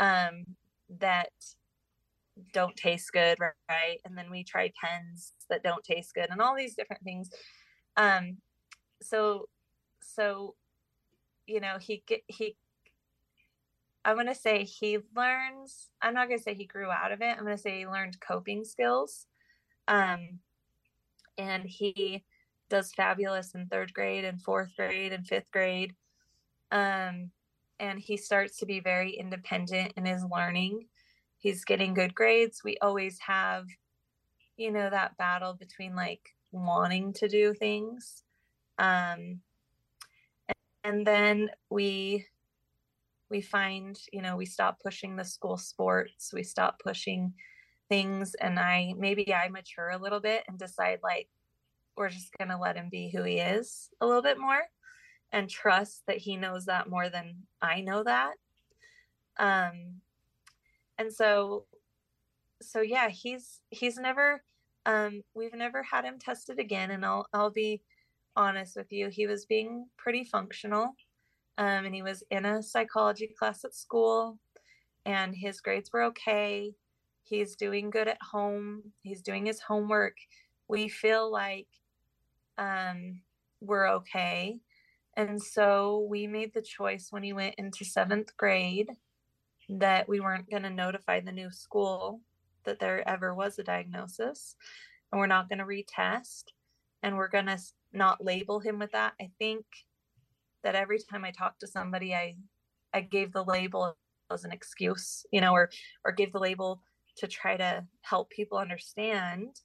um, 0.00 0.46
that 0.98 1.30
don't 2.52 2.76
taste 2.76 3.12
good, 3.12 3.38
right? 3.40 3.98
And 4.04 4.16
then 4.16 4.30
we 4.30 4.44
try 4.44 4.72
pens 4.82 5.32
that 5.50 5.62
don't 5.62 5.84
taste 5.84 6.14
good, 6.14 6.28
and 6.30 6.40
all 6.40 6.56
these 6.56 6.74
different 6.74 7.02
things. 7.02 7.30
Um, 7.96 8.38
so, 9.02 9.48
so, 10.02 10.54
you 11.46 11.60
know, 11.60 11.78
he 11.80 12.02
get 12.06 12.22
he. 12.26 12.56
I'm 14.04 14.16
gonna 14.16 14.34
say 14.34 14.64
he 14.64 14.98
learns. 15.14 15.88
I'm 16.00 16.14
not 16.14 16.28
gonna 16.28 16.40
say 16.40 16.54
he 16.54 16.66
grew 16.66 16.90
out 16.90 17.12
of 17.12 17.20
it. 17.20 17.36
I'm 17.36 17.44
gonna 17.44 17.58
say 17.58 17.80
he 17.80 17.86
learned 17.86 18.20
coping 18.20 18.64
skills, 18.64 19.26
um, 19.86 20.38
and 21.36 21.64
he 21.64 22.24
does 22.68 22.92
fabulous 22.92 23.54
in 23.54 23.66
third 23.66 23.92
grade 23.92 24.24
and 24.24 24.42
fourth 24.42 24.74
grade 24.76 25.12
and 25.12 25.26
fifth 25.26 25.50
grade. 25.50 25.94
Um, 26.70 27.30
and 27.80 27.98
he 27.98 28.16
starts 28.16 28.58
to 28.58 28.66
be 28.66 28.80
very 28.80 29.12
independent 29.12 29.92
in 29.96 30.04
his 30.04 30.24
learning. 30.24 30.86
He's 31.38 31.64
getting 31.64 31.94
good 31.94 32.14
grades. 32.14 32.62
We 32.64 32.76
always 32.82 33.18
have, 33.20 33.66
you 34.56 34.72
know, 34.72 34.90
that 34.90 35.16
battle 35.16 35.54
between 35.54 35.94
like 35.94 36.34
wanting 36.52 37.12
to 37.14 37.28
do 37.28 37.54
things. 37.54 38.22
Um, 38.78 39.40
and 40.84 41.06
then 41.06 41.50
we 41.70 42.26
we 43.30 43.40
find 43.42 43.98
you 44.12 44.22
know 44.22 44.36
we 44.36 44.46
stop 44.46 44.78
pushing 44.82 45.16
the 45.16 45.24
school 45.24 45.58
sports 45.58 46.30
we 46.32 46.42
stop 46.42 46.80
pushing 46.82 47.34
things 47.90 48.34
and 48.40 48.58
i 48.58 48.94
maybe 48.96 49.34
i 49.34 49.48
mature 49.48 49.90
a 49.90 49.98
little 49.98 50.20
bit 50.20 50.44
and 50.48 50.58
decide 50.58 50.98
like 51.02 51.28
we're 51.98 52.08
just 52.08 52.32
going 52.38 52.48
to 52.48 52.56
let 52.56 52.76
him 52.76 52.88
be 52.90 53.10
who 53.10 53.24
he 53.24 53.38
is 53.38 53.90
a 54.00 54.06
little 54.06 54.22
bit 54.22 54.38
more 54.38 54.62
and 55.32 55.50
trust 55.50 56.02
that 56.06 56.18
he 56.18 56.36
knows 56.36 56.66
that 56.66 56.88
more 56.88 57.08
than 57.08 57.34
I 57.60 57.80
know 57.80 58.02
that. 58.04 58.34
Um 59.38 60.00
and 60.98 61.12
so 61.12 61.66
so 62.62 62.80
yeah, 62.80 63.08
he's 63.08 63.60
he's 63.70 63.96
never 63.98 64.42
Um, 64.86 65.22
we've 65.34 65.54
never 65.54 65.82
had 65.82 66.04
him 66.04 66.18
tested 66.18 66.58
again, 66.58 66.90
and 66.92 67.04
I'll 67.04 67.26
I'll 67.34 67.50
be 67.50 67.82
honest 68.36 68.76
with 68.76 68.92
you. 68.92 69.08
He 69.10 69.26
was 69.26 69.46
being 69.46 69.88
pretty 69.98 70.24
functional, 70.24 70.96
um, 71.58 71.86
and 71.86 71.94
he 71.94 72.02
was 72.02 72.24
in 72.30 72.46
a 72.46 72.62
psychology 72.62 73.28
class 73.38 73.64
at 73.64 73.74
school, 73.74 74.38
and 75.06 75.34
his 75.36 75.60
grades 75.60 75.92
were 75.92 76.04
okay. 76.04 76.74
He's 77.24 77.56
doing 77.56 77.90
good 77.90 78.08
at 78.08 78.18
home. 78.22 78.92
He's 79.02 79.22
doing 79.22 79.46
his 79.46 79.60
homework. 79.60 80.16
We 80.68 80.88
feel 80.88 81.30
like 81.32 81.68
um, 82.58 83.20
we're 83.60 83.88
okay. 83.88 84.60
And 85.16 85.42
so 85.42 86.06
we 86.10 86.26
made 86.26 86.54
the 86.54 86.62
choice 86.62 87.08
when 87.10 87.22
he 87.24 87.32
went 87.32 87.56
into 87.58 87.84
seventh 87.84 88.36
grade 88.36 88.90
that 89.68 90.08
we 90.08 90.20
weren't 90.20 90.50
going 90.50 90.62
to 90.62 90.70
notify 90.70 91.20
the 91.20 91.32
new 91.32 91.50
school 91.50 92.20
that 92.64 92.78
there 92.78 93.06
ever 93.08 93.34
was 93.34 93.58
a 93.58 93.62
diagnosis 93.62 94.56
and 95.10 95.18
we're 95.18 95.26
not 95.26 95.48
going 95.48 95.58
to 95.58 95.64
retest 95.64 96.44
and 97.02 97.16
we're 97.16 97.28
going 97.28 97.46
to 97.46 97.58
not 97.92 98.24
label 98.24 98.60
him 98.60 98.78
with 98.78 98.92
that. 98.92 99.14
I 99.20 99.30
think 99.38 99.64
that 100.62 100.74
every 100.74 100.98
time 100.98 101.24
I 101.24 101.30
talk 101.30 101.58
to 101.60 101.66
somebody, 101.66 102.14
I 102.14 102.36
I 102.92 103.02
gave 103.02 103.32
the 103.32 103.44
label 103.44 103.96
as 104.30 104.44
an 104.44 104.52
excuse, 104.52 105.24
you 105.32 105.40
know, 105.40 105.52
or 105.52 105.70
or 106.04 106.12
gave 106.12 106.32
the 106.32 106.38
label 106.40 106.82
to 107.18 107.26
try 107.26 107.56
to 107.56 107.84
help 108.02 108.30
people 108.30 108.58
understand. 108.58 109.56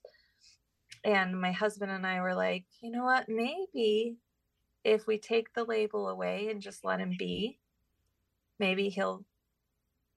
And 1.04 1.39
my 1.39 1.52
husband 1.52 1.92
and 1.92 2.06
I 2.06 2.22
were 2.22 2.36
like, 2.36 2.66
you 2.82 2.92
know 2.92 3.04
what, 3.04 3.28
maybe 3.28 4.18
if 4.84 5.08
we 5.08 5.18
take 5.18 5.54
the 5.54 5.63
label 5.63 6.08
away 6.08 6.50
and 6.50 6.62
just 6.62 6.86
let 6.86 7.00
him 7.00 7.16
be, 7.18 7.60
maybe 8.60 8.89
he'll 8.89 9.26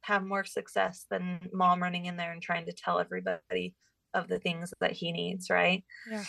have 0.02 0.24
more 0.24 0.44
success 0.44 1.06
than 1.10 1.40
mom 1.52 1.82
running 1.82 2.06
in 2.06 2.16
there 2.16 2.32
and 2.32 2.42
trying 2.42 2.66
to 2.66 2.72
tell 2.72 2.98
everybody 2.98 3.74
of 4.14 4.28
the 4.28 4.38
things 4.38 4.72
that 4.80 4.92
he 4.92 5.12
needs, 5.12 5.50
right? 5.50 5.84
Yeah. 6.10 6.24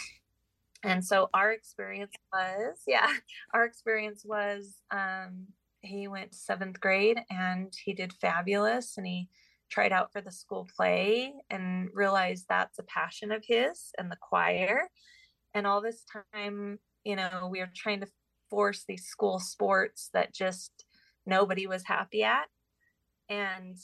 And 0.83 1.03
so 1.03 1.29
our 1.33 1.51
experience 1.51 2.13
was, 2.31 2.81
yeah, 2.87 3.11
our 3.53 3.65
experience 3.65 4.23
was 4.25 4.75
um, 4.91 5.47
he 5.81 6.07
went 6.07 6.33
seventh 6.33 6.79
grade 6.79 7.19
and 7.29 7.73
he 7.83 7.93
did 7.93 8.13
fabulous 8.13 8.97
and 8.97 9.05
he 9.05 9.29
tried 9.69 9.91
out 9.91 10.11
for 10.11 10.21
the 10.21 10.31
school 10.31 10.67
play 10.75 11.33
and 11.49 11.89
realized 11.93 12.45
that's 12.47 12.79
a 12.79 12.83
passion 12.83 13.31
of 13.31 13.43
his 13.45 13.91
and 13.97 14.11
the 14.11 14.17
choir. 14.21 14.89
And 15.53 15.67
all 15.67 15.81
this 15.81 16.03
time, 16.33 16.79
you 17.03 17.15
know, 17.15 17.49
we 17.51 17.59
were 17.59 17.69
trying 17.75 18.01
to 18.01 18.07
force 18.49 18.85
these 18.87 19.05
school 19.05 19.39
sports 19.39 20.09
that 20.13 20.33
just 20.33 20.71
nobody 21.25 21.67
was 21.67 21.83
happy 21.83 22.23
at. 22.23 22.45
And 23.29 23.77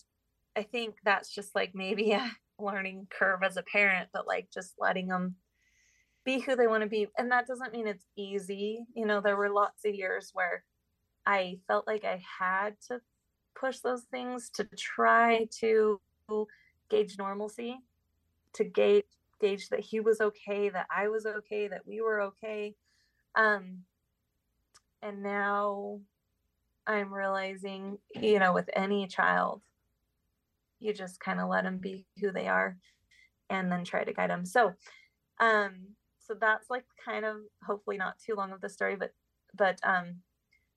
I 0.56 0.64
think 0.64 0.96
that's 1.04 1.34
just 1.34 1.56
like 1.56 1.72
maybe 1.74 2.12
a 2.14 2.32
learning 2.60 3.08
curve 3.10 3.44
as 3.44 3.58
a 3.58 3.64
parent, 3.64 4.10
but 4.14 4.28
like 4.28 4.50
just 4.54 4.74
letting 4.80 5.08
them 5.08 5.36
be 6.26 6.40
who 6.40 6.56
they 6.56 6.68
want 6.68 6.84
to 6.84 6.90
be. 6.90 7.08
And 7.18 7.32
that 7.32 7.48
doesn't 7.48 7.74
mean 7.74 7.88
it's 7.88 8.06
easy. 8.16 8.86
You 8.96 9.06
know, 9.06 9.22
there 9.22 9.38
were 9.38 9.50
lots 9.50 9.86
of 9.86 9.94
years 9.96 10.32
where 10.34 10.64
I 11.26 11.60
felt 11.68 11.88
like 11.88 12.06
I 12.06 12.22
had 12.40 12.76
to 12.88 13.02
push 13.60 13.80
those 13.80 14.04
things 14.04 14.50
to 14.56 14.68
try 14.78 15.48
to 15.60 16.00
gauge 16.90 17.18
normalcy, 17.18 17.78
to 18.54 18.64
gauge 18.64 19.06
gauge 19.42 19.68
that 19.70 19.82
he 19.82 20.00
was 20.00 20.22
okay, 20.22 20.70
that 20.70 20.88
I 20.96 21.10
was 21.10 21.26
okay, 21.26 21.68
that 21.68 21.86
we 21.86 22.02
were 22.02 22.22
okay. 22.22 22.76
Um, 23.36 23.80
and 25.02 25.22
now 25.22 26.00
I'm 26.86 27.14
realizing, 27.14 27.98
you 28.20 28.40
know, 28.40 28.54
with 28.54 28.70
any 28.74 29.08
child, 29.08 29.62
you 30.80 30.94
just 30.94 31.20
kind 31.20 31.40
of 31.40 31.50
let 31.50 31.64
them 31.64 31.78
be 31.78 32.06
who 32.20 32.32
they 32.32 32.48
are 32.48 32.78
and 33.50 33.72
then 33.72 33.84
try 33.84 34.04
to 34.04 34.14
guide 34.14 34.30
them. 34.30 34.46
So, 34.46 34.74
um, 35.40 35.96
so 36.20 36.34
that's 36.40 36.70
like 36.70 36.86
kind 37.04 37.26
of 37.26 37.38
hopefully 37.66 37.98
not 37.98 38.20
too 38.20 38.36
long 38.36 38.52
of 38.52 38.62
the 38.62 38.70
story, 38.70 38.96
but, 38.96 39.14
but, 39.58 39.80
um, 39.84 40.18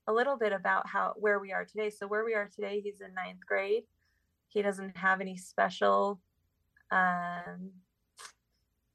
a 0.07 0.13
little 0.13 0.37
bit 0.37 0.53
about 0.53 0.87
how, 0.89 1.15
where 1.17 1.41
we 1.41 1.53
are 1.53 1.65
today. 1.65 1.91
So 1.91 2.07
where 2.07 2.25
we 2.25 2.35
are 2.35 2.49
today, 2.55 2.81
he's 2.81 3.01
in 3.01 3.13
ninth 3.15 3.45
grade. 3.45 3.83
He 4.49 4.63
doesn't 4.63 4.97
have 4.97 5.21
any 5.21 5.37
special, 5.37 6.21
um, 6.93 7.73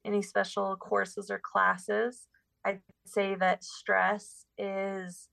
any 0.06 0.22
special 0.22 0.78
courses 0.78 1.30
or 1.30 1.40
classes. 1.40 2.28
I'd 2.64 2.80
say 3.06 3.36
that 3.36 3.64
stress 3.66 4.46
is 4.58 5.28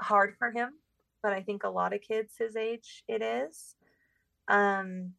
hard 0.00 0.34
for 0.38 0.50
him, 0.50 0.70
but 1.22 1.32
I 1.32 1.42
think 1.42 1.64
a 1.64 1.70
lot 1.70 1.94
of 1.94 2.00
kids 2.00 2.34
his 2.38 2.56
age 2.56 3.04
it 3.08 3.22
is. 3.22 3.74
Um, 4.48 5.12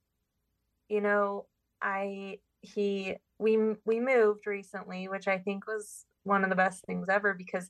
you 0.90 1.02
know, 1.02 1.46
I 1.82 2.40
he 2.62 3.16
we 3.40 3.58
we 3.86 4.00
moved 4.00 4.48
recently, 4.48 5.08
which 5.08 5.28
I 5.28 5.38
think 5.38 5.68
was 5.68 6.06
one 6.24 6.44
of 6.44 6.50
the 6.50 6.56
best 6.56 6.86
things 6.86 7.08
ever 7.10 7.34
because 7.34 7.70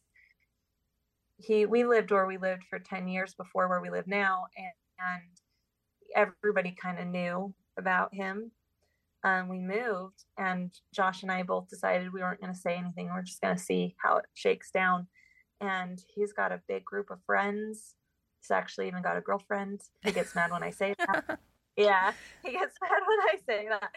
he 1.37 1.65
we 1.65 1.83
lived 1.83 2.11
where 2.11 2.25
we 2.25 2.37
lived 2.37 2.63
for 2.69 2.79
10 2.79 3.07
years 3.07 3.35
before 3.35 3.67
where 3.67 3.81
we 3.81 3.91
live 3.91 4.07
now 4.07 4.45
and, 4.57 4.71
and 4.99 6.27
everybody 6.43 6.71
kind 6.71 6.99
of 6.99 7.07
knew 7.07 7.53
about 7.77 8.13
him. 8.13 8.51
Um, 9.23 9.47
we 9.49 9.59
moved 9.59 10.23
and 10.37 10.71
josh 10.93 11.23
and 11.23 11.31
i 11.31 11.41
both 11.43 11.67
decided 11.67 12.13
we 12.13 12.21
weren't 12.21 12.39
going 12.39 12.53
to 12.53 12.59
say 12.59 12.75
anything. 12.75 13.07
We're 13.07 13.21
just 13.21 13.41
going 13.41 13.55
to 13.55 13.61
see 13.61 13.95
how 13.97 14.17
it 14.17 14.25
shakes 14.33 14.71
down 14.71 15.07
and 15.61 16.01
he's 16.13 16.33
got 16.33 16.51
a 16.51 16.61
big 16.67 16.85
group 16.85 17.09
of 17.09 17.19
friends. 17.25 17.95
He's 18.41 18.51
actually 18.51 18.87
even 18.87 19.01
got 19.01 19.17
a 19.17 19.21
girlfriend. 19.21 19.81
He 20.03 20.11
gets 20.11 20.35
mad 20.35 20.51
when 20.51 20.63
I 20.63 20.69
say 20.69 20.95
that. 20.99 21.39
yeah, 21.77 22.13
he 22.43 22.51
gets 22.51 22.75
mad 22.81 23.01
when 23.07 23.19
I 23.19 23.35
say 23.45 23.67
that. 23.69 23.91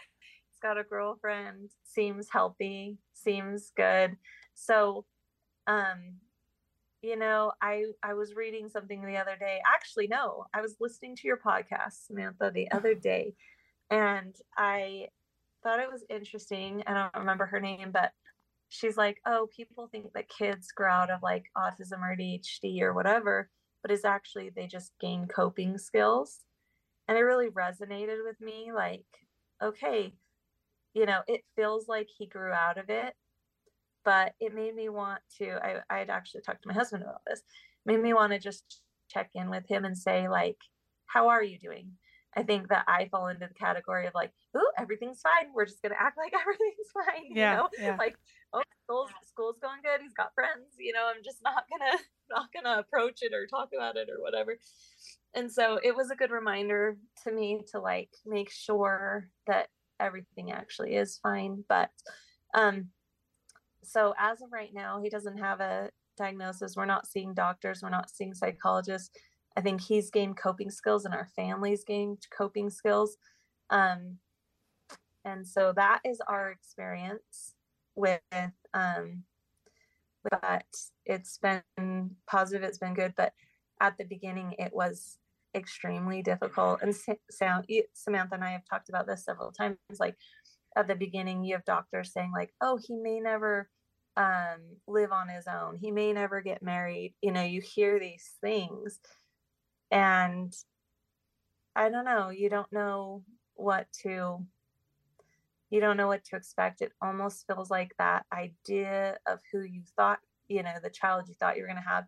He's 0.49 0.59
got 0.61 0.77
a 0.77 0.83
girlfriend, 0.83 1.69
seems 1.83 2.27
healthy, 2.29 2.97
seems 3.13 3.71
good. 3.75 4.17
So, 4.53 5.05
um, 5.67 6.17
you 7.01 7.17
know, 7.17 7.51
I 7.61 7.85
I 8.03 8.13
was 8.13 8.35
reading 8.35 8.69
something 8.69 9.05
the 9.05 9.17
other 9.17 9.35
day. 9.39 9.59
Actually, 9.65 10.07
no, 10.07 10.45
I 10.53 10.61
was 10.61 10.75
listening 10.79 11.15
to 11.17 11.27
your 11.27 11.37
podcast, 11.37 12.05
Samantha, 12.07 12.51
the 12.53 12.71
other 12.73 12.93
day, 12.93 13.33
and 13.89 14.35
I 14.57 15.07
thought 15.63 15.79
it 15.79 15.91
was 15.91 16.03
interesting. 16.09 16.83
I 16.85 16.93
don't 16.93 17.21
remember 17.21 17.45
her 17.45 17.59
name, 17.59 17.91
but 17.91 18.11
she's 18.71 18.95
like, 18.95 19.17
oh, 19.25 19.49
people 19.53 19.89
think 19.91 20.13
that 20.13 20.29
kids 20.29 20.71
grow 20.71 20.89
out 20.89 21.09
of 21.09 21.21
like 21.21 21.43
autism 21.57 21.99
or 22.01 22.15
ADHD 22.15 22.81
or 22.81 22.93
whatever, 22.93 23.49
but 23.81 23.91
it's 23.91 24.05
actually 24.05 24.49
they 24.49 24.65
just 24.65 24.93
gain 25.01 25.27
coping 25.27 25.77
skills. 25.77 26.39
And 27.07 27.17
it 27.17 27.21
really 27.21 27.49
resonated 27.49 28.23
with 28.25 28.39
me 28.39 28.71
like, 28.73 29.03
okay, 29.61 30.13
you 30.93 31.05
know, 31.05 31.19
it 31.27 31.41
feels 31.57 31.89
like 31.89 32.07
he 32.17 32.27
grew 32.27 32.53
out 32.53 32.77
of 32.77 32.89
it, 32.89 33.13
but 34.05 34.33
it 34.39 34.55
made 34.55 34.73
me 34.73 34.87
want 34.87 35.19
to. 35.39 35.49
I, 35.61 35.81
I 35.89 35.99
had 35.99 36.09
actually 36.09 36.41
talked 36.41 36.61
to 36.63 36.69
my 36.69 36.73
husband 36.73 37.03
about 37.03 37.21
this, 37.27 37.41
made 37.85 38.01
me 38.01 38.13
want 38.13 38.31
to 38.31 38.39
just 38.39 38.79
check 39.09 39.31
in 39.35 39.49
with 39.49 39.67
him 39.67 39.83
and 39.83 39.97
say, 39.97 40.29
like, 40.29 40.57
how 41.07 41.27
are 41.27 41.43
you 41.43 41.59
doing? 41.59 41.91
I 42.37 42.43
think 42.43 42.69
that 42.69 42.85
I 42.87 43.09
fall 43.11 43.27
into 43.27 43.47
the 43.47 43.53
category 43.53 44.07
of 44.07 44.13
like, 44.15 44.31
oh, 44.55 44.71
everything's 44.77 45.19
fine. 45.19 45.51
We're 45.53 45.65
just 45.65 45.81
gonna 45.81 45.95
act 45.99 46.17
like 46.17 46.33
everything's 46.39 46.91
fine. 46.93 47.35
Yeah, 47.35 47.51
you 47.51 47.57
know, 47.57 47.69
yeah. 47.77 47.97
like, 47.97 48.15
oh, 48.53 48.63
school's 48.83 49.09
school's 49.27 49.57
going 49.61 49.81
good. 49.83 50.01
He's 50.01 50.13
got 50.13 50.33
friends. 50.33 50.75
You 50.79 50.93
know, 50.93 51.09
I'm 51.13 51.23
just 51.23 51.39
not 51.43 51.65
gonna 51.69 51.97
not 52.29 52.49
gonna 52.53 52.79
approach 52.79 53.19
it 53.21 53.33
or 53.33 53.45
talk 53.47 53.69
about 53.75 53.97
it 53.97 54.09
or 54.09 54.21
whatever. 54.21 54.57
And 55.33 55.51
so 55.51 55.79
it 55.83 55.95
was 55.95 56.11
a 56.11 56.15
good 56.15 56.31
reminder 56.31 56.97
to 57.23 57.31
me 57.31 57.61
to 57.71 57.79
like 57.79 58.09
make 58.25 58.51
sure 58.51 59.29
that 59.47 59.69
everything 59.99 60.51
actually 60.51 60.95
is 60.95 61.19
fine. 61.21 61.63
But 61.69 61.89
um, 62.53 62.87
so 63.83 64.13
as 64.19 64.41
of 64.41 64.51
right 64.51 64.73
now, 64.73 64.99
he 65.01 65.09
doesn't 65.09 65.37
have 65.37 65.61
a 65.61 65.89
diagnosis. 66.17 66.75
We're 66.75 66.85
not 66.85 67.07
seeing 67.07 67.33
doctors. 67.33 67.81
We're 67.81 67.89
not 67.89 68.09
seeing 68.09 68.33
psychologists 68.33 69.11
I 69.57 69.61
think 69.61 69.81
he's 69.81 70.09
gained 70.09 70.37
coping 70.37 70.71
skills 70.71 71.05
and 71.05 71.13
our 71.13 71.27
family's 71.35 71.83
gained 71.83 72.25
coping 72.35 72.69
skills. 72.69 73.17
Um, 73.69 74.17
and 75.25 75.47
so 75.47 75.73
that 75.75 75.99
is 76.05 76.21
our 76.27 76.51
experience 76.51 77.53
with, 77.95 78.21
um, 78.73 79.23
but 80.29 80.65
it's 81.05 81.37
been 81.39 82.11
positive, 82.27 82.63
it's 82.63 82.77
been 82.77 82.93
good. 82.93 83.13
But 83.17 83.33
at 83.79 83.97
the 83.97 84.05
beginning, 84.05 84.55
it 84.59 84.73
was 84.73 85.17
extremely 85.55 86.21
difficult. 86.21 86.81
And 86.81 86.95
Samantha 87.93 88.35
and 88.35 88.43
I 88.43 88.51
have 88.51 88.65
talked 88.69 88.89
about 88.89 89.07
this 89.07 89.25
several 89.25 89.51
times. 89.51 89.77
Like 89.99 90.15
at 90.75 90.87
the 90.87 90.95
beginning, 90.95 91.43
you 91.43 91.55
have 91.55 91.65
doctors 91.65 92.13
saying, 92.13 92.31
like, 92.33 92.53
oh, 92.61 92.77
he 92.77 92.95
may 92.95 93.19
never 93.19 93.69
um, 94.17 94.77
live 94.87 95.11
on 95.11 95.29
his 95.29 95.47
own, 95.47 95.77
he 95.77 95.91
may 95.91 96.13
never 96.13 96.41
get 96.41 96.61
married. 96.61 97.15
You 97.21 97.31
know, 97.31 97.43
you 97.43 97.61
hear 97.61 97.99
these 97.99 98.31
things 98.41 98.99
and 99.91 100.53
i 101.75 101.89
don't 101.89 102.05
know 102.05 102.29
you 102.29 102.49
don't 102.49 102.71
know 102.71 103.23
what 103.55 103.87
to 103.91 104.39
you 105.71 105.81
don't 105.81 105.97
know 105.97 106.07
what 106.07 106.23
to 106.25 106.37
expect 106.37 106.81
it 106.81 106.93
almost 107.01 107.45
feels 107.47 107.71
like 107.71 107.93
that 107.99 108.25
idea 108.33 109.17
of 109.27 109.39
who 109.51 109.61
you 109.61 109.83
thought 109.97 110.19
you 110.49 110.63
know 110.63 110.75
the 110.83 110.91
child 110.91 111.25
you 111.29 111.35
thought 111.39 111.57
you 111.57 111.63
were 111.63 111.69
going 111.69 111.81
to 111.81 111.89
have 111.89 112.05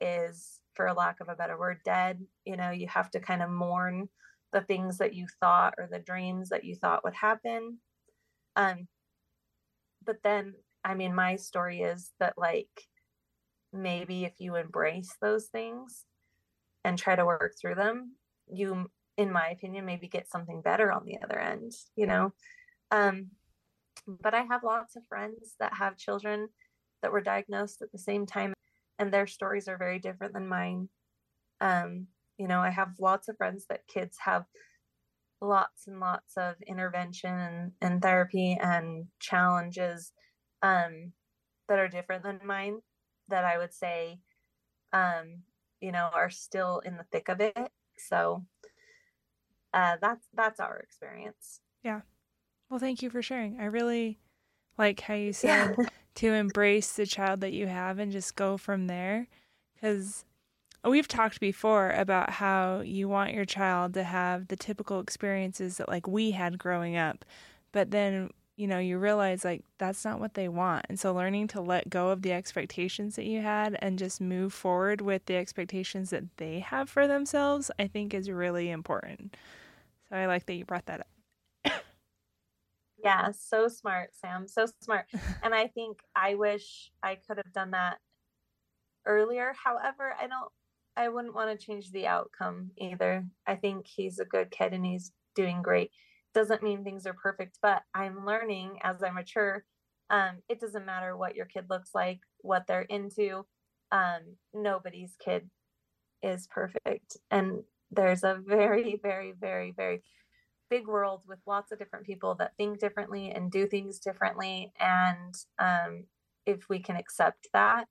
is 0.00 0.60
for 0.74 0.92
lack 0.92 1.20
of 1.20 1.28
a 1.30 1.36
better 1.36 1.58
word 1.58 1.78
dead 1.84 2.20
you 2.44 2.56
know 2.56 2.70
you 2.70 2.88
have 2.88 3.10
to 3.10 3.20
kind 3.20 3.42
of 3.42 3.50
mourn 3.50 4.08
the 4.52 4.62
things 4.62 4.98
that 4.98 5.14
you 5.14 5.26
thought 5.40 5.74
or 5.78 5.88
the 5.90 6.00
dreams 6.00 6.50
that 6.50 6.64
you 6.64 6.76
thought 6.76 7.04
would 7.04 7.14
happen 7.14 7.78
Um, 8.56 8.88
but 10.04 10.18
then, 10.22 10.54
I 10.84 10.94
mean, 10.94 11.14
my 11.14 11.36
story 11.36 11.82
is 11.82 12.12
that 12.20 12.34
like 12.38 12.68
maybe 13.72 14.24
if 14.24 14.34
you 14.38 14.56
embrace 14.56 15.14
those 15.20 15.46
things 15.46 16.04
and 16.84 16.98
try 16.98 17.16
to 17.16 17.26
work 17.26 17.54
through 17.60 17.76
them, 17.76 18.16
you, 18.48 18.90
in 19.16 19.32
my 19.32 19.48
opinion, 19.48 19.86
maybe 19.86 20.08
get 20.08 20.30
something 20.30 20.62
better 20.62 20.92
on 20.92 21.04
the 21.06 21.18
other 21.22 21.38
end, 21.38 21.72
you 21.96 22.06
know? 22.06 22.32
Um, 22.90 23.30
but 24.06 24.34
I 24.34 24.42
have 24.42 24.62
lots 24.62 24.96
of 24.96 25.06
friends 25.08 25.54
that 25.58 25.74
have 25.74 25.96
children 25.96 26.48
that 27.02 27.12
were 27.12 27.20
diagnosed 27.20 27.82
at 27.82 27.92
the 27.92 27.98
same 27.98 28.26
time, 28.26 28.54
and 28.98 29.12
their 29.12 29.26
stories 29.26 29.68
are 29.68 29.78
very 29.78 29.98
different 29.98 30.32
than 30.32 30.48
mine. 30.48 30.88
Um, 31.60 32.06
you 32.38 32.48
know, 32.48 32.60
I 32.60 32.70
have 32.70 33.00
lots 33.00 33.28
of 33.28 33.36
friends 33.36 33.66
that 33.68 33.88
kids 33.88 34.16
have 34.24 34.44
lots 35.40 35.86
and 35.86 36.00
lots 36.00 36.36
of 36.36 36.54
intervention 36.66 37.32
and, 37.32 37.72
and 37.80 38.02
therapy 38.02 38.56
and 38.60 39.06
challenges 39.20 40.12
um, 40.62 41.12
that 41.68 41.78
are 41.78 41.88
different 41.88 42.22
than 42.22 42.40
mine 42.44 42.78
that 43.28 43.44
I 43.44 43.58
would 43.58 43.74
say, 43.74 44.18
um, 44.92 45.42
you 45.80 45.92
know, 45.92 46.10
are 46.14 46.30
still 46.30 46.80
in 46.84 46.96
the 46.96 47.04
thick 47.12 47.28
of 47.28 47.40
it. 47.40 47.56
So 47.98 48.44
uh, 49.72 49.96
that's 50.00 50.26
that's 50.34 50.60
our 50.60 50.78
experience. 50.78 51.60
Yeah. 51.82 52.00
Well, 52.68 52.80
thank 52.80 53.02
you 53.02 53.10
for 53.10 53.22
sharing. 53.22 53.60
I 53.60 53.66
really 53.66 54.18
like 54.78 55.00
how 55.00 55.14
you 55.14 55.32
said 55.32 55.76
yeah. 55.78 55.86
to 56.16 56.32
embrace 56.32 56.92
the 56.92 57.06
child 57.06 57.40
that 57.40 57.52
you 57.52 57.66
have 57.66 57.98
and 57.98 58.12
just 58.12 58.36
go 58.36 58.56
from 58.56 58.86
there 58.86 59.28
because 59.74 60.24
we've 60.84 61.08
talked 61.08 61.40
before 61.40 61.90
about 61.90 62.30
how 62.30 62.80
you 62.80 63.08
want 63.08 63.32
your 63.32 63.44
child 63.44 63.94
to 63.94 64.04
have 64.04 64.48
the 64.48 64.56
typical 64.56 65.00
experiences 65.00 65.76
that 65.76 65.88
like 65.88 66.06
we 66.06 66.30
had 66.30 66.58
growing 66.58 66.96
up 66.96 67.24
but 67.72 67.90
then 67.90 68.30
you 68.56 68.66
know 68.66 68.78
you 68.78 68.98
realize 68.98 69.44
like 69.44 69.62
that's 69.78 70.04
not 70.04 70.20
what 70.20 70.34
they 70.34 70.48
want 70.48 70.86
and 70.88 70.98
so 70.98 71.12
learning 71.12 71.46
to 71.46 71.60
let 71.60 71.90
go 71.90 72.10
of 72.10 72.22
the 72.22 72.32
expectations 72.32 73.16
that 73.16 73.26
you 73.26 73.40
had 73.40 73.76
and 73.82 73.98
just 73.98 74.20
move 74.20 74.52
forward 74.52 75.00
with 75.00 75.24
the 75.26 75.34
expectations 75.34 76.10
that 76.10 76.24
they 76.36 76.60
have 76.60 76.88
for 76.88 77.06
themselves 77.06 77.70
i 77.78 77.86
think 77.86 78.14
is 78.14 78.30
really 78.30 78.70
important 78.70 79.36
so 80.08 80.16
i 80.16 80.26
like 80.26 80.46
that 80.46 80.54
you 80.54 80.64
brought 80.64 80.86
that 80.86 81.00
up 81.00 81.15
yeah 83.02 83.30
so 83.30 83.68
smart 83.68 84.10
sam 84.14 84.46
so 84.48 84.66
smart 84.82 85.06
and 85.42 85.54
i 85.54 85.66
think 85.66 85.98
i 86.14 86.34
wish 86.34 86.90
i 87.02 87.14
could 87.14 87.36
have 87.36 87.52
done 87.52 87.72
that 87.72 87.98
earlier 89.06 89.54
however 89.62 90.14
i 90.20 90.26
don't 90.26 90.50
I 90.96 91.08
wouldn't 91.08 91.34
want 91.34 91.58
to 91.58 91.66
change 91.66 91.90
the 91.90 92.06
outcome 92.06 92.70
either. 92.78 93.26
I 93.46 93.56
think 93.56 93.86
he's 93.86 94.18
a 94.18 94.24
good 94.24 94.50
kid 94.50 94.72
and 94.72 94.84
he's 94.84 95.12
doing 95.34 95.60
great. 95.62 95.90
Doesn't 96.34 96.62
mean 96.62 96.82
things 96.82 97.06
are 97.06 97.14
perfect, 97.14 97.58
but 97.60 97.82
I'm 97.94 98.24
learning 98.24 98.78
as 98.82 99.02
I 99.02 99.10
mature. 99.10 99.64
Um, 100.08 100.38
it 100.48 100.60
doesn't 100.60 100.86
matter 100.86 101.16
what 101.16 101.36
your 101.36 101.46
kid 101.46 101.66
looks 101.68 101.90
like, 101.94 102.20
what 102.40 102.66
they're 102.66 102.82
into. 102.82 103.44
Um, 103.92 104.36
nobody's 104.54 105.14
kid 105.22 105.50
is 106.22 106.46
perfect. 106.46 107.18
And 107.30 107.62
there's 107.90 108.24
a 108.24 108.40
very, 108.44 108.98
very, 109.02 109.32
very, 109.38 109.72
very 109.72 110.02
big 110.68 110.86
world 110.86 111.22
with 111.26 111.38
lots 111.46 111.72
of 111.72 111.78
different 111.78 112.06
people 112.06 112.34
that 112.36 112.56
think 112.56 112.78
differently 112.78 113.30
and 113.30 113.50
do 113.50 113.66
things 113.66 113.98
differently. 113.98 114.72
And 114.80 115.34
um, 115.58 116.04
if 116.44 116.68
we 116.68 116.78
can 116.78 116.96
accept 116.96 117.48
that, 117.52 117.86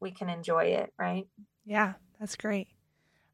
we 0.00 0.10
can 0.10 0.28
enjoy 0.28 0.64
it, 0.64 0.92
right? 0.98 1.26
Yeah, 1.64 1.94
that's 2.18 2.36
great. 2.36 2.68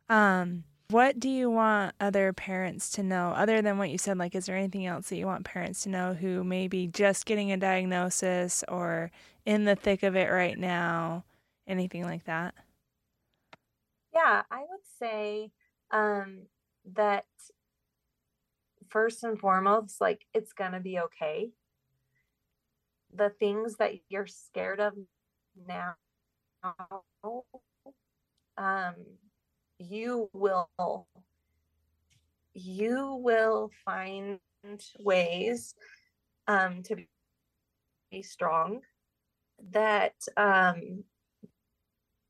Um, 0.08 0.64
what 0.90 1.18
do 1.18 1.28
you 1.28 1.50
want 1.50 1.94
other 1.98 2.32
parents 2.32 2.90
to 2.90 3.02
know 3.02 3.30
other 3.30 3.62
than 3.62 3.78
what 3.78 3.90
you 3.90 3.98
said? 3.98 4.18
Like, 4.18 4.34
is 4.34 4.46
there 4.46 4.56
anything 4.56 4.86
else 4.86 5.08
that 5.08 5.16
you 5.16 5.26
want 5.26 5.44
parents 5.44 5.82
to 5.82 5.88
know 5.88 6.14
who 6.14 6.44
may 6.44 6.68
be 6.68 6.86
just 6.86 7.26
getting 7.26 7.52
a 7.52 7.56
diagnosis 7.56 8.62
or 8.68 9.10
in 9.46 9.64
the 9.64 9.76
thick 9.76 10.02
of 10.02 10.14
it 10.14 10.30
right 10.30 10.58
now? 10.58 11.24
Anything 11.66 12.04
like 12.04 12.24
that? 12.24 12.54
Yeah, 14.14 14.42
I 14.50 14.60
would 14.60 14.84
say 14.98 15.50
um, 15.90 16.42
that 16.92 17.24
first 18.94 19.24
and 19.24 19.38
foremost, 19.38 20.00
like, 20.00 20.24
it's 20.32 20.52
to 20.72 20.78
be 20.80 21.00
okay. 21.00 21.50
The 23.12 23.30
things 23.40 23.76
that 23.76 23.94
you're 24.08 24.28
scared 24.28 24.78
of 24.80 24.94
now 25.66 25.96
um, 28.56 28.94
you 29.78 30.30
will 30.32 30.68
you 32.54 33.20
will 33.20 33.70
find 33.84 34.38
ways 35.00 35.74
um, 36.46 36.82
to 36.84 36.96
be 38.10 38.22
strong 38.22 38.80
that 39.72 40.14
um, 40.36 41.02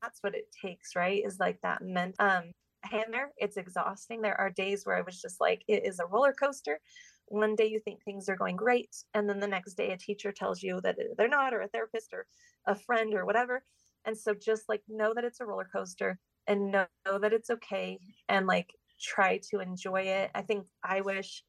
that's 0.02 0.22
what 0.22 0.34
it 0.34 0.48
takes 0.62 0.96
right 0.96 1.22
is 1.24 1.38
like 1.38 1.60
that 1.62 1.82
meant 1.82 2.14
um 2.18 2.52
hand 2.86 3.06
there 3.12 3.30
it's 3.38 3.56
exhausting. 3.56 4.22
There 4.22 4.40
are 4.40 4.50
days 4.50 4.84
where 4.84 4.96
i 4.96 5.02
was 5.02 5.20
just 5.20 5.40
like 5.40 5.62
it 5.68 5.84
is 5.84 5.98
a 5.98 6.06
roller 6.06 6.32
coaster. 6.32 6.80
One 7.28 7.56
day 7.56 7.66
you 7.66 7.80
think 7.80 8.02
things 8.02 8.28
are 8.28 8.36
going 8.36 8.56
great 8.56 8.94
and 9.14 9.28
then 9.28 9.40
the 9.40 9.46
next 9.46 9.74
day 9.74 9.92
a 9.92 9.96
teacher 9.96 10.32
tells 10.32 10.62
you 10.62 10.80
that 10.82 10.96
they're 11.16 11.28
not 11.28 11.54
or 11.54 11.62
a 11.62 11.68
therapist 11.68 12.12
or 12.12 12.26
a 12.66 12.74
friend 12.74 13.14
or 13.14 13.24
whatever. 13.26 13.64
And 14.04 14.16
so 14.16 14.34
just 14.34 14.68
like 14.68 14.82
know 14.88 15.14
that 15.14 15.24
it's 15.24 15.40
a 15.40 15.46
roller 15.46 15.68
coaster 15.72 16.18
and 16.46 16.70
know, 16.70 16.86
know 17.06 17.18
that 17.18 17.32
it's 17.32 17.50
okay 17.50 17.98
and 18.28 18.46
like 18.46 18.70
try 19.00 19.40
to 19.50 19.60
enjoy 19.60 20.02
it. 20.02 20.30
I 20.34 20.42
think 20.42 20.66
I 20.82 21.00
wish 21.00 21.42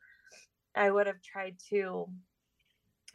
I 0.76 0.89
would 0.89 1.08
have 1.08 1.21
tried 1.21 1.58
to 1.69 2.08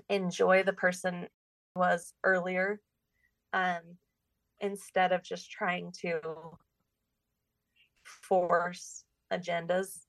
enjoy 0.08 0.62
the 0.62 0.72
person 0.72 1.28
was 1.76 2.14
earlier 2.24 2.80
um 3.52 3.80
instead 4.60 5.12
of 5.12 5.22
just 5.22 5.50
trying 5.50 5.92
to 6.00 6.20
force 8.30 9.04
agendas 9.30 10.06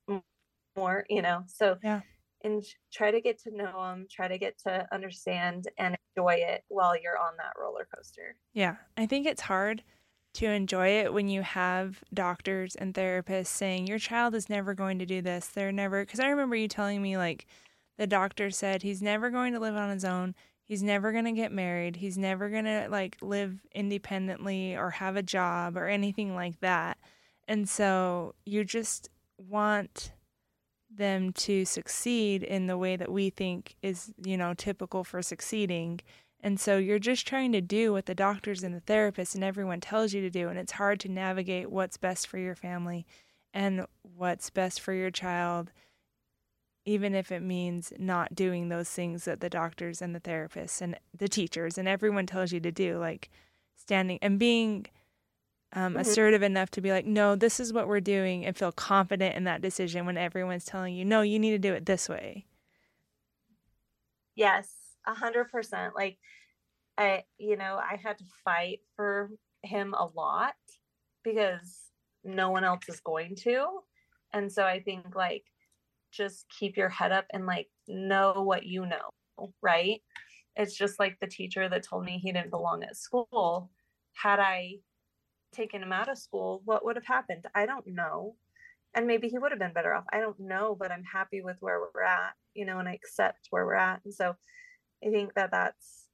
more 0.78 1.06
you 1.10 1.22
know? 1.22 1.44
So 1.48 1.78
yeah. 1.84 2.02
and 2.44 2.64
try 2.94 3.12
to 3.12 3.20
get 3.20 3.42
to 3.44 3.52
know 3.56 3.84
them 3.84 4.08
try 4.10 4.30
to 4.30 4.38
get 4.38 4.58
to 4.60 4.88
understand 4.94 5.68
and 5.78 5.98
enjoy 6.16 6.36
it 6.36 6.64
while 6.70 6.96
you're 6.96 7.18
on 7.18 7.34
that 7.38 7.54
roller 7.60 7.88
coaster. 7.94 8.36
Yeah 8.54 8.76
i 8.96 9.06
think 9.06 9.26
it's 9.28 9.42
hard 9.42 9.84
to 10.34 10.46
enjoy 10.46 10.88
it 10.88 11.14
when 11.14 11.28
you 11.28 11.42
have 11.42 12.02
doctors 12.14 12.76
and 12.76 12.94
therapists 12.94 13.48
saying 13.48 13.86
your 13.86 14.00
child 14.00 14.34
is 14.34 14.50
never 14.50 14.74
going 14.74 15.00
to 15.00 15.06
do 15.06 15.22
this. 15.22 15.48
They're 15.48 15.74
never 15.74 16.06
because 16.06 16.22
i 16.22 16.30
remember 16.30 16.56
you 16.56 16.70
telling 16.70 17.02
me 17.02 17.18
like 17.18 17.48
the 17.98 18.08
doctor 18.08 18.50
said 18.50 18.82
he's 18.82 19.02
never 19.02 19.30
going 19.30 19.54
to 19.54 19.60
live 19.60 19.76
on 19.76 19.90
his 19.90 20.06
own. 20.06 20.36
He's 20.64 20.82
never 20.82 21.12
going 21.12 21.26
to 21.26 21.34
get 21.34 21.52
married. 21.52 21.98
He's 21.98 22.18
never 22.18 22.50
going 22.50 22.64
to 22.64 22.88
like 22.90 23.18
live 23.22 23.60
independently 23.76 24.78
or 24.78 24.90
have 24.92 25.18
a 25.18 25.22
job 25.22 25.76
or 25.76 25.88
anything 25.88 26.34
like 26.34 26.60
that 26.62 26.98
and 27.52 27.68
so 27.68 28.34
you 28.46 28.64
just 28.64 29.10
want 29.38 30.14
them 30.90 31.34
to 31.34 31.66
succeed 31.66 32.44
in 32.44 32.68
the 32.68 32.78
way 32.78 32.96
that 32.96 33.12
we 33.12 33.30
think 33.30 33.76
is, 33.82 34.14
you 34.24 34.38
know, 34.38 34.54
typical 34.54 35.04
for 35.04 35.22
succeeding. 35.22 36.00
And 36.40 36.58
so 36.58 36.78
you're 36.78 36.98
just 36.98 37.28
trying 37.28 37.52
to 37.52 37.60
do 37.60 37.92
what 37.92 38.06
the 38.06 38.16
doctors 38.16 38.64
and 38.64 38.74
the 38.74 38.80
therapists 38.80 39.36
and 39.36 39.44
everyone 39.44 39.82
tells 39.82 40.14
you 40.14 40.22
to 40.22 40.30
do. 40.30 40.48
And 40.48 40.58
it's 40.58 40.72
hard 40.72 41.02
to 41.02 41.10
navigate 41.10 41.70
what's 41.70 41.98
best 41.98 42.26
for 42.26 42.38
your 42.38 42.56
family 42.56 43.06
and 43.54 43.86
what's 44.16 44.50
best 44.50 44.80
for 44.80 44.94
your 44.94 45.12
child, 45.12 45.74
even 46.86 47.14
if 47.14 47.34
it 47.34 47.42
means 47.42 47.92
not 48.00 48.34
doing 48.34 48.70
those 48.70 48.90
things 48.90 49.26
that 49.26 49.42
the 49.42 49.50
doctors 49.50 50.02
and 50.02 50.16
the 50.16 50.22
therapists 50.22 50.80
and 50.80 50.98
the 51.14 51.28
teachers 51.28 51.78
and 51.78 51.90
everyone 51.90 52.28
tells 52.28 52.54
you 52.54 52.62
to 52.62 52.72
do, 52.72 52.98
like 52.98 53.30
standing 53.76 54.20
and 54.22 54.40
being 54.40 54.86
um, 55.74 55.94
mm-hmm. 55.94 56.02
assertive 56.02 56.44
enough 56.44 56.72
to 56.72 56.82
be 56.82 56.92
like, 56.92 57.06
no, 57.06 57.36
this 57.36 57.60
is 57.60 57.74
what 57.74 57.88
we're 57.88 58.00
doing, 58.00 58.46
and 58.46 58.58
feel 58.58 58.72
confident 58.72 59.36
in 59.36 59.46
that 59.46 59.62
decision 59.62 60.06
when 60.06 60.18
everyone's 60.18 60.66
telling 60.66 60.96
you, 60.96 61.06
no, 61.06 61.22
you 61.22 61.40
need 61.40 61.52
to 61.52 61.60
do 61.60 61.74
it 61.74 61.86
this 61.86 62.10
way. 62.10 62.46
Yes, 64.36 64.70
a 65.06 65.14
hundred 65.14 65.52
percent. 65.52 65.94
Like, 65.96 66.18
I, 66.98 67.24
you 67.38 67.58
know, 67.58 67.80
I 67.82 67.98
had 68.02 68.18
to 68.18 68.26
fight 68.44 68.80
for 68.96 69.32
him 69.64 69.94
a 69.94 70.06
lot 70.06 70.56
because 71.24 71.80
no 72.24 72.50
one 72.50 72.64
else 72.64 72.84
is 72.88 73.00
going 73.00 73.36
to. 73.36 73.66
And 74.34 74.52
so 74.52 74.64
I 74.64 74.82
think, 74.82 75.16
like, 75.16 75.44
just 76.12 76.46
keep 76.50 76.78
your 76.78 76.90
head 76.90 77.12
up 77.12 77.26
and, 77.32 77.46
like, 77.46 77.70
know 77.88 78.44
what 78.44 78.66
you 78.66 78.86
know, 78.86 79.54
right? 79.62 80.02
It's 80.56 80.76
just 80.76 81.00
like 81.00 81.18
the 81.20 81.28
teacher 81.28 81.70
that 81.70 81.84
told 81.88 82.04
me 82.04 82.18
he 82.18 82.32
didn't 82.32 82.50
belong 82.50 82.84
at 82.84 82.98
school. 82.98 83.70
Had 84.14 84.40
I 84.40 84.76
taken 85.52 85.84
him 85.84 85.94
out 85.94 86.10
of 86.10 86.18
school, 86.18 86.62
what 86.66 86.86
would 86.86 86.96
have 86.96 87.06
happened? 87.06 87.46
I 87.56 87.66
don't 87.66 87.88
know. 87.88 88.36
And 88.94 89.08
maybe 89.08 89.30
he 89.30 89.38
would 89.38 89.52
have 89.52 89.60
been 89.60 89.74
better 89.74 89.94
off. 89.94 90.06
I 90.12 90.20
don't 90.20 90.40
know, 90.40 90.76
but 90.78 90.92
I'm 90.92 91.04
happy 91.04 91.42
with 91.42 91.58
where 91.62 91.80
we're 91.80 92.04
at, 92.04 92.34
you 92.54 92.66
know, 92.66 92.80
and 92.80 92.90
I 92.90 92.94
accept 92.94 93.48
where 93.50 93.66
we're 93.66 93.76
at. 93.76 94.02
And 94.04 94.14
so 94.14 94.36
I 95.06 95.10
think 95.10 95.34
that 95.36 95.52
that's 95.52 96.08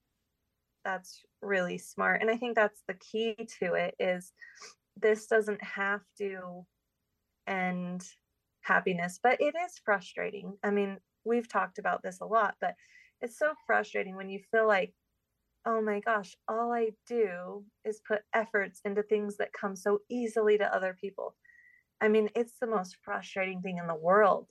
that's 0.84 1.22
really 1.42 1.78
smart. 1.78 2.22
And 2.22 2.30
I 2.30 2.36
think 2.36 2.54
that's 2.54 2.82
the 2.86 2.94
key 2.94 3.34
to 3.60 3.74
it 3.74 3.94
is 3.98 4.32
this 4.96 5.26
doesn't 5.26 5.62
have 5.62 6.00
to 6.18 6.64
end 7.46 8.06
happiness, 8.62 9.18
but 9.22 9.40
it 9.40 9.54
is 9.66 9.80
frustrating. 9.84 10.56
I 10.62 10.70
mean, 10.70 10.98
we've 11.24 11.48
talked 11.48 11.78
about 11.78 12.02
this 12.02 12.20
a 12.20 12.26
lot, 12.26 12.54
but 12.60 12.74
it's 13.20 13.38
so 13.38 13.52
frustrating 13.66 14.16
when 14.16 14.30
you 14.30 14.40
feel 14.50 14.66
like 14.66 14.92
oh 15.66 15.80
my 15.80 16.00
gosh 16.00 16.36
all 16.48 16.72
i 16.72 16.90
do 17.06 17.64
is 17.84 18.00
put 18.06 18.20
efforts 18.34 18.80
into 18.84 19.02
things 19.02 19.36
that 19.36 19.52
come 19.52 19.76
so 19.76 20.00
easily 20.08 20.58
to 20.58 20.74
other 20.74 20.96
people. 21.00 21.34
I 22.00 22.08
mean 22.08 22.28
it's 22.34 22.54
the 22.60 22.66
most 22.66 22.96
frustrating 23.02 23.60
thing 23.60 23.78
in 23.78 23.86
the 23.86 23.94
world 23.94 24.46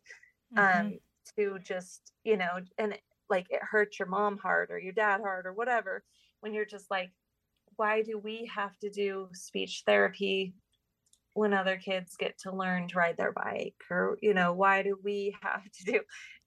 mm-hmm. 0.56 0.88
um 0.88 1.00
to 1.38 1.60
just 1.64 2.12
you 2.24 2.38
know 2.38 2.60
and 2.78 2.98
like 3.30 3.48
it 3.50 3.62
hurts 3.62 4.00
your 4.00 4.08
mom 4.08 4.38
hard 4.38 4.70
or 4.70 4.80
your 4.80 4.94
dad 4.94 5.22
hard 5.22 5.46
or 5.46 5.54
whatever 5.54 6.04
when 6.42 6.54
you're 6.54 6.66
just 6.66 6.92
like 6.92 7.12
why 7.78 8.02
do 8.02 8.18
we 8.18 8.50
have 8.54 8.78
to 8.80 8.90
do 8.90 9.30
speech 9.34 9.84
therapy 9.86 10.54
when 11.34 11.54
other 11.54 11.78
kids 11.78 12.16
get 12.18 12.38
to 12.40 12.56
learn 12.56 12.88
to 12.88 12.98
ride 12.98 13.18
their 13.18 13.32
bike 13.32 13.76
or 13.90 14.18
you 14.22 14.34
know 14.34 14.54
why 14.54 14.82
do 14.84 14.98
we 15.04 15.36
have 15.42 15.64
to 15.72 15.86
do 15.86 16.00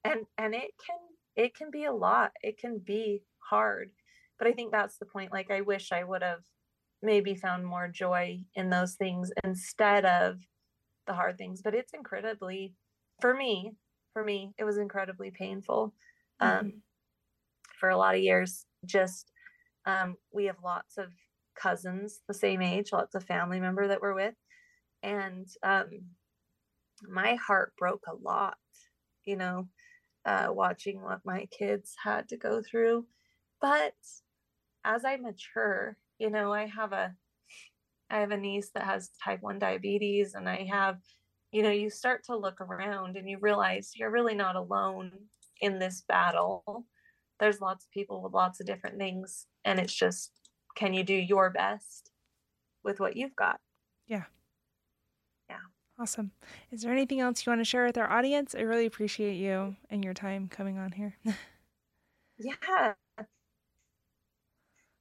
and 0.03 0.21
and 0.37 0.53
it 0.53 0.71
can 0.85 0.97
it 1.35 1.55
can 1.55 1.71
be 1.71 1.85
a 1.85 1.93
lot. 1.93 2.31
It 2.43 2.57
can 2.57 2.79
be 2.79 3.23
hard 3.39 3.91
but 4.41 4.47
i 4.49 4.53
think 4.53 4.71
that's 4.71 4.97
the 4.97 5.05
point 5.05 5.31
like 5.31 5.51
i 5.51 5.61
wish 5.61 5.91
i 5.91 6.03
would 6.03 6.23
have 6.23 6.41
maybe 7.03 7.35
found 7.35 7.65
more 7.65 7.87
joy 7.87 8.39
in 8.55 8.69
those 8.69 8.95
things 8.95 9.31
instead 9.43 10.03
of 10.03 10.39
the 11.05 11.13
hard 11.13 11.37
things 11.37 11.61
but 11.63 11.75
it's 11.75 11.93
incredibly 11.93 12.73
for 13.19 13.35
me 13.35 13.71
for 14.13 14.23
me 14.23 14.51
it 14.57 14.63
was 14.63 14.77
incredibly 14.77 15.29
painful 15.31 15.93
um, 16.39 16.49
mm-hmm. 16.49 16.67
for 17.79 17.89
a 17.89 17.97
lot 17.97 18.15
of 18.15 18.21
years 18.21 18.65
just 18.85 19.31
um, 19.85 20.15
we 20.33 20.45
have 20.45 20.57
lots 20.63 20.97
of 20.97 21.07
cousins 21.55 22.21
the 22.27 22.33
same 22.33 22.61
age 22.61 22.89
lots 22.91 23.13
of 23.13 23.23
family 23.23 23.59
member 23.59 23.87
that 23.87 24.01
we're 24.01 24.15
with 24.15 24.35
and 25.03 25.47
um, 25.63 25.85
my 27.07 27.35
heart 27.35 27.73
broke 27.77 28.05
a 28.07 28.15
lot 28.23 28.57
you 29.25 29.35
know 29.35 29.67
uh, 30.25 30.47
watching 30.49 31.01
what 31.01 31.19
my 31.25 31.47
kids 31.57 31.93
had 32.03 32.27
to 32.29 32.37
go 32.37 32.61
through 32.61 33.05
but 33.59 33.93
as 34.83 35.05
i 35.05 35.15
mature 35.17 35.97
you 36.19 36.29
know 36.29 36.53
i 36.53 36.65
have 36.65 36.93
a 36.93 37.15
i 38.09 38.19
have 38.19 38.31
a 38.31 38.37
niece 38.37 38.71
that 38.73 38.83
has 38.83 39.11
type 39.23 39.41
1 39.41 39.59
diabetes 39.59 40.33
and 40.33 40.49
i 40.49 40.63
have 40.69 40.99
you 41.51 41.63
know 41.63 41.71
you 41.71 41.89
start 41.89 42.23
to 42.25 42.35
look 42.37 42.61
around 42.61 43.17
and 43.17 43.29
you 43.29 43.37
realize 43.39 43.91
you're 43.95 44.11
really 44.11 44.35
not 44.35 44.55
alone 44.55 45.11
in 45.61 45.79
this 45.79 46.01
battle. 46.07 46.85
There's 47.39 47.61
lots 47.61 47.85
of 47.85 47.91
people 47.91 48.21
with 48.21 48.33
lots 48.33 48.59
of 48.59 48.65
different 48.65 48.97
things 48.97 49.47
and 49.63 49.79
it's 49.79 49.93
just 49.93 50.31
can 50.75 50.93
you 50.93 51.03
do 51.03 51.13
your 51.13 51.49
best 51.49 52.11
with 52.83 52.99
what 52.99 53.17
you've 53.17 53.35
got? 53.35 53.59
Yeah. 54.07 54.25
Yeah. 55.49 55.57
Awesome. 55.99 56.31
Is 56.71 56.81
there 56.81 56.91
anything 56.91 57.19
else 57.19 57.45
you 57.45 57.51
want 57.51 57.59
to 57.59 57.65
share 57.65 57.85
with 57.85 57.97
our 57.97 58.09
audience? 58.09 58.55
I 58.55 58.61
really 58.61 58.85
appreciate 58.85 59.35
you 59.35 59.75
and 59.89 60.03
your 60.03 60.13
time 60.13 60.47
coming 60.47 60.77
on 60.77 60.93
here. 60.93 61.15
Yeah 62.37 62.93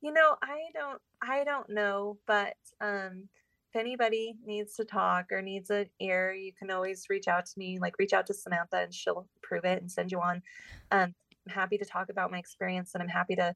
you 0.01 0.13
know 0.13 0.37
i 0.43 0.59
don't 0.75 1.01
i 1.23 1.45
don't 1.45 1.69
know 1.71 2.17
but 2.27 2.55
um 2.81 3.29
if 3.73 3.81
anybody 3.81 4.35
needs 4.45 4.75
to 4.75 4.85
talk 4.85 5.27
or 5.31 5.41
needs 5.41 5.71
an 5.71 5.87
ear, 6.01 6.33
you 6.33 6.53
can 6.53 6.71
always 6.71 7.07
reach 7.09 7.29
out 7.29 7.47
to 7.47 7.53
me. 7.57 7.79
Like 7.79 7.99
reach 7.99 8.13
out 8.13 8.27
to 8.27 8.35
Samantha 8.35 8.79
and 8.79 8.95
she'll 8.95 9.29
prove 9.43 9.65
it 9.65 9.81
and 9.81 9.91
send 9.91 10.11
you 10.11 10.21
on. 10.21 10.43
Um, 10.91 11.15
I'm 11.47 11.55
happy 11.55 11.79
to 11.79 11.85
talk 11.85 12.09
about 12.11 12.33
my 12.33 12.39
experience 12.39 12.93
and 12.95 13.03
I'm 13.03 13.09
happy 13.09 13.37
to, 13.37 13.55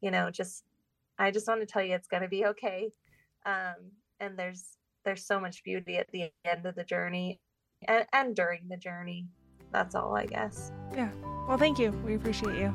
you 0.00 0.10
know, 0.10 0.30
just 0.30 0.64
I 1.18 1.30
just 1.30 1.46
want 1.46 1.60
to 1.60 1.66
tell 1.66 1.82
you 1.82 1.94
it's 1.94 2.08
gonna 2.08 2.28
be 2.28 2.46
okay. 2.46 2.90
Um, 3.46 3.92
and 4.18 4.36
there's 4.36 4.76
there's 5.04 5.24
so 5.24 5.38
much 5.38 5.62
beauty 5.62 5.98
at 5.98 6.10
the 6.10 6.30
end 6.44 6.66
of 6.66 6.74
the 6.74 6.84
journey 6.84 7.38
and, 7.86 8.06
and 8.12 8.34
during 8.34 8.66
the 8.68 8.76
journey. 8.76 9.26
That's 9.70 9.94
all 9.94 10.16
I 10.16 10.26
guess. 10.26 10.72
Yeah. 10.94 11.10
Well 11.46 11.58
thank 11.58 11.78
you. 11.78 11.92
We 12.04 12.14
appreciate 12.14 12.56
you. 12.56 12.74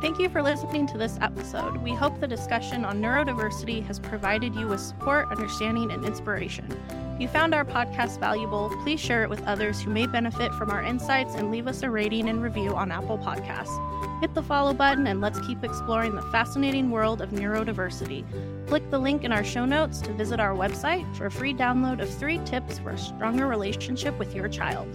Thank 0.00 0.18
you 0.18 0.30
for 0.30 0.42
listening 0.42 0.86
to 0.86 0.96
this 0.96 1.18
episode. 1.20 1.76
We 1.76 1.92
hope 1.92 2.20
the 2.20 2.26
discussion 2.26 2.86
on 2.86 3.02
neurodiversity 3.02 3.84
has 3.86 3.98
provided 3.98 4.54
you 4.54 4.66
with 4.66 4.80
support, 4.80 5.30
understanding, 5.30 5.90
and 5.90 6.06
inspiration. 6.06 6.66
If 7.14 7.20
you 7.20 7.28
found 7.28 7.54
our 7.54 7.66
podcast 7.66 8.18
valuable, 8.18 8.70
please 8.82 8.98
share 8.98 9.22
it 9.24 9.28
with 9.28 9.42
others 9.42 9.82
who 9.82 9.90
may 9.90 10.06
benefit 10.06 10.54
from 10.54 10.70
our 10.70 10.82
insights 10.82 11.34
and 11.34 11.50
leave 11.50 11.66
us 11.66 11.82
a 11.82 11.90
rating 11.90 12.30
and 12.30 12.42
review 12.42 12.74
on 12.74 12.90
Apple 12.90 13.18
Podcasts. 13.18 13.78
Hit 14.22 14.32
the 14.32 14.42
follow 14.42 14.72
button 14.72 15.06
and 15.06 15.20
let's 15.20 15.38
keep 15.46 15.62
exploring 15.62 16.14
the 16.14 16.22
fascinating 16.32 16.90
world 16.90 17.20
of 17.20 17.28
neurodiversity. 17.32 18.24
Click 18.68 18.90
the 18.90 18.98
link 18.98 19.24
in 19.24 19.32
our 19.32 19.44
show 19.44 19.66
notes 19.66 20.00
to 20.00 20.14
visit 20.14 20.40
our 20.40 20.56
website 20.56 21.14
for 21.14 21.26
a 21.26 21.30
free 21.30 21.52
download 21.52 22.00
of 22.00 22.08
three 22.08 22.38
tips 22.46 22.78
for 22.78 22.92
a 22.92 22.98
stronger 22.98 23.46
relationship 23.46 24.18
with 24.18 24.34
your 24.34 24.48
child. 24.48 24.88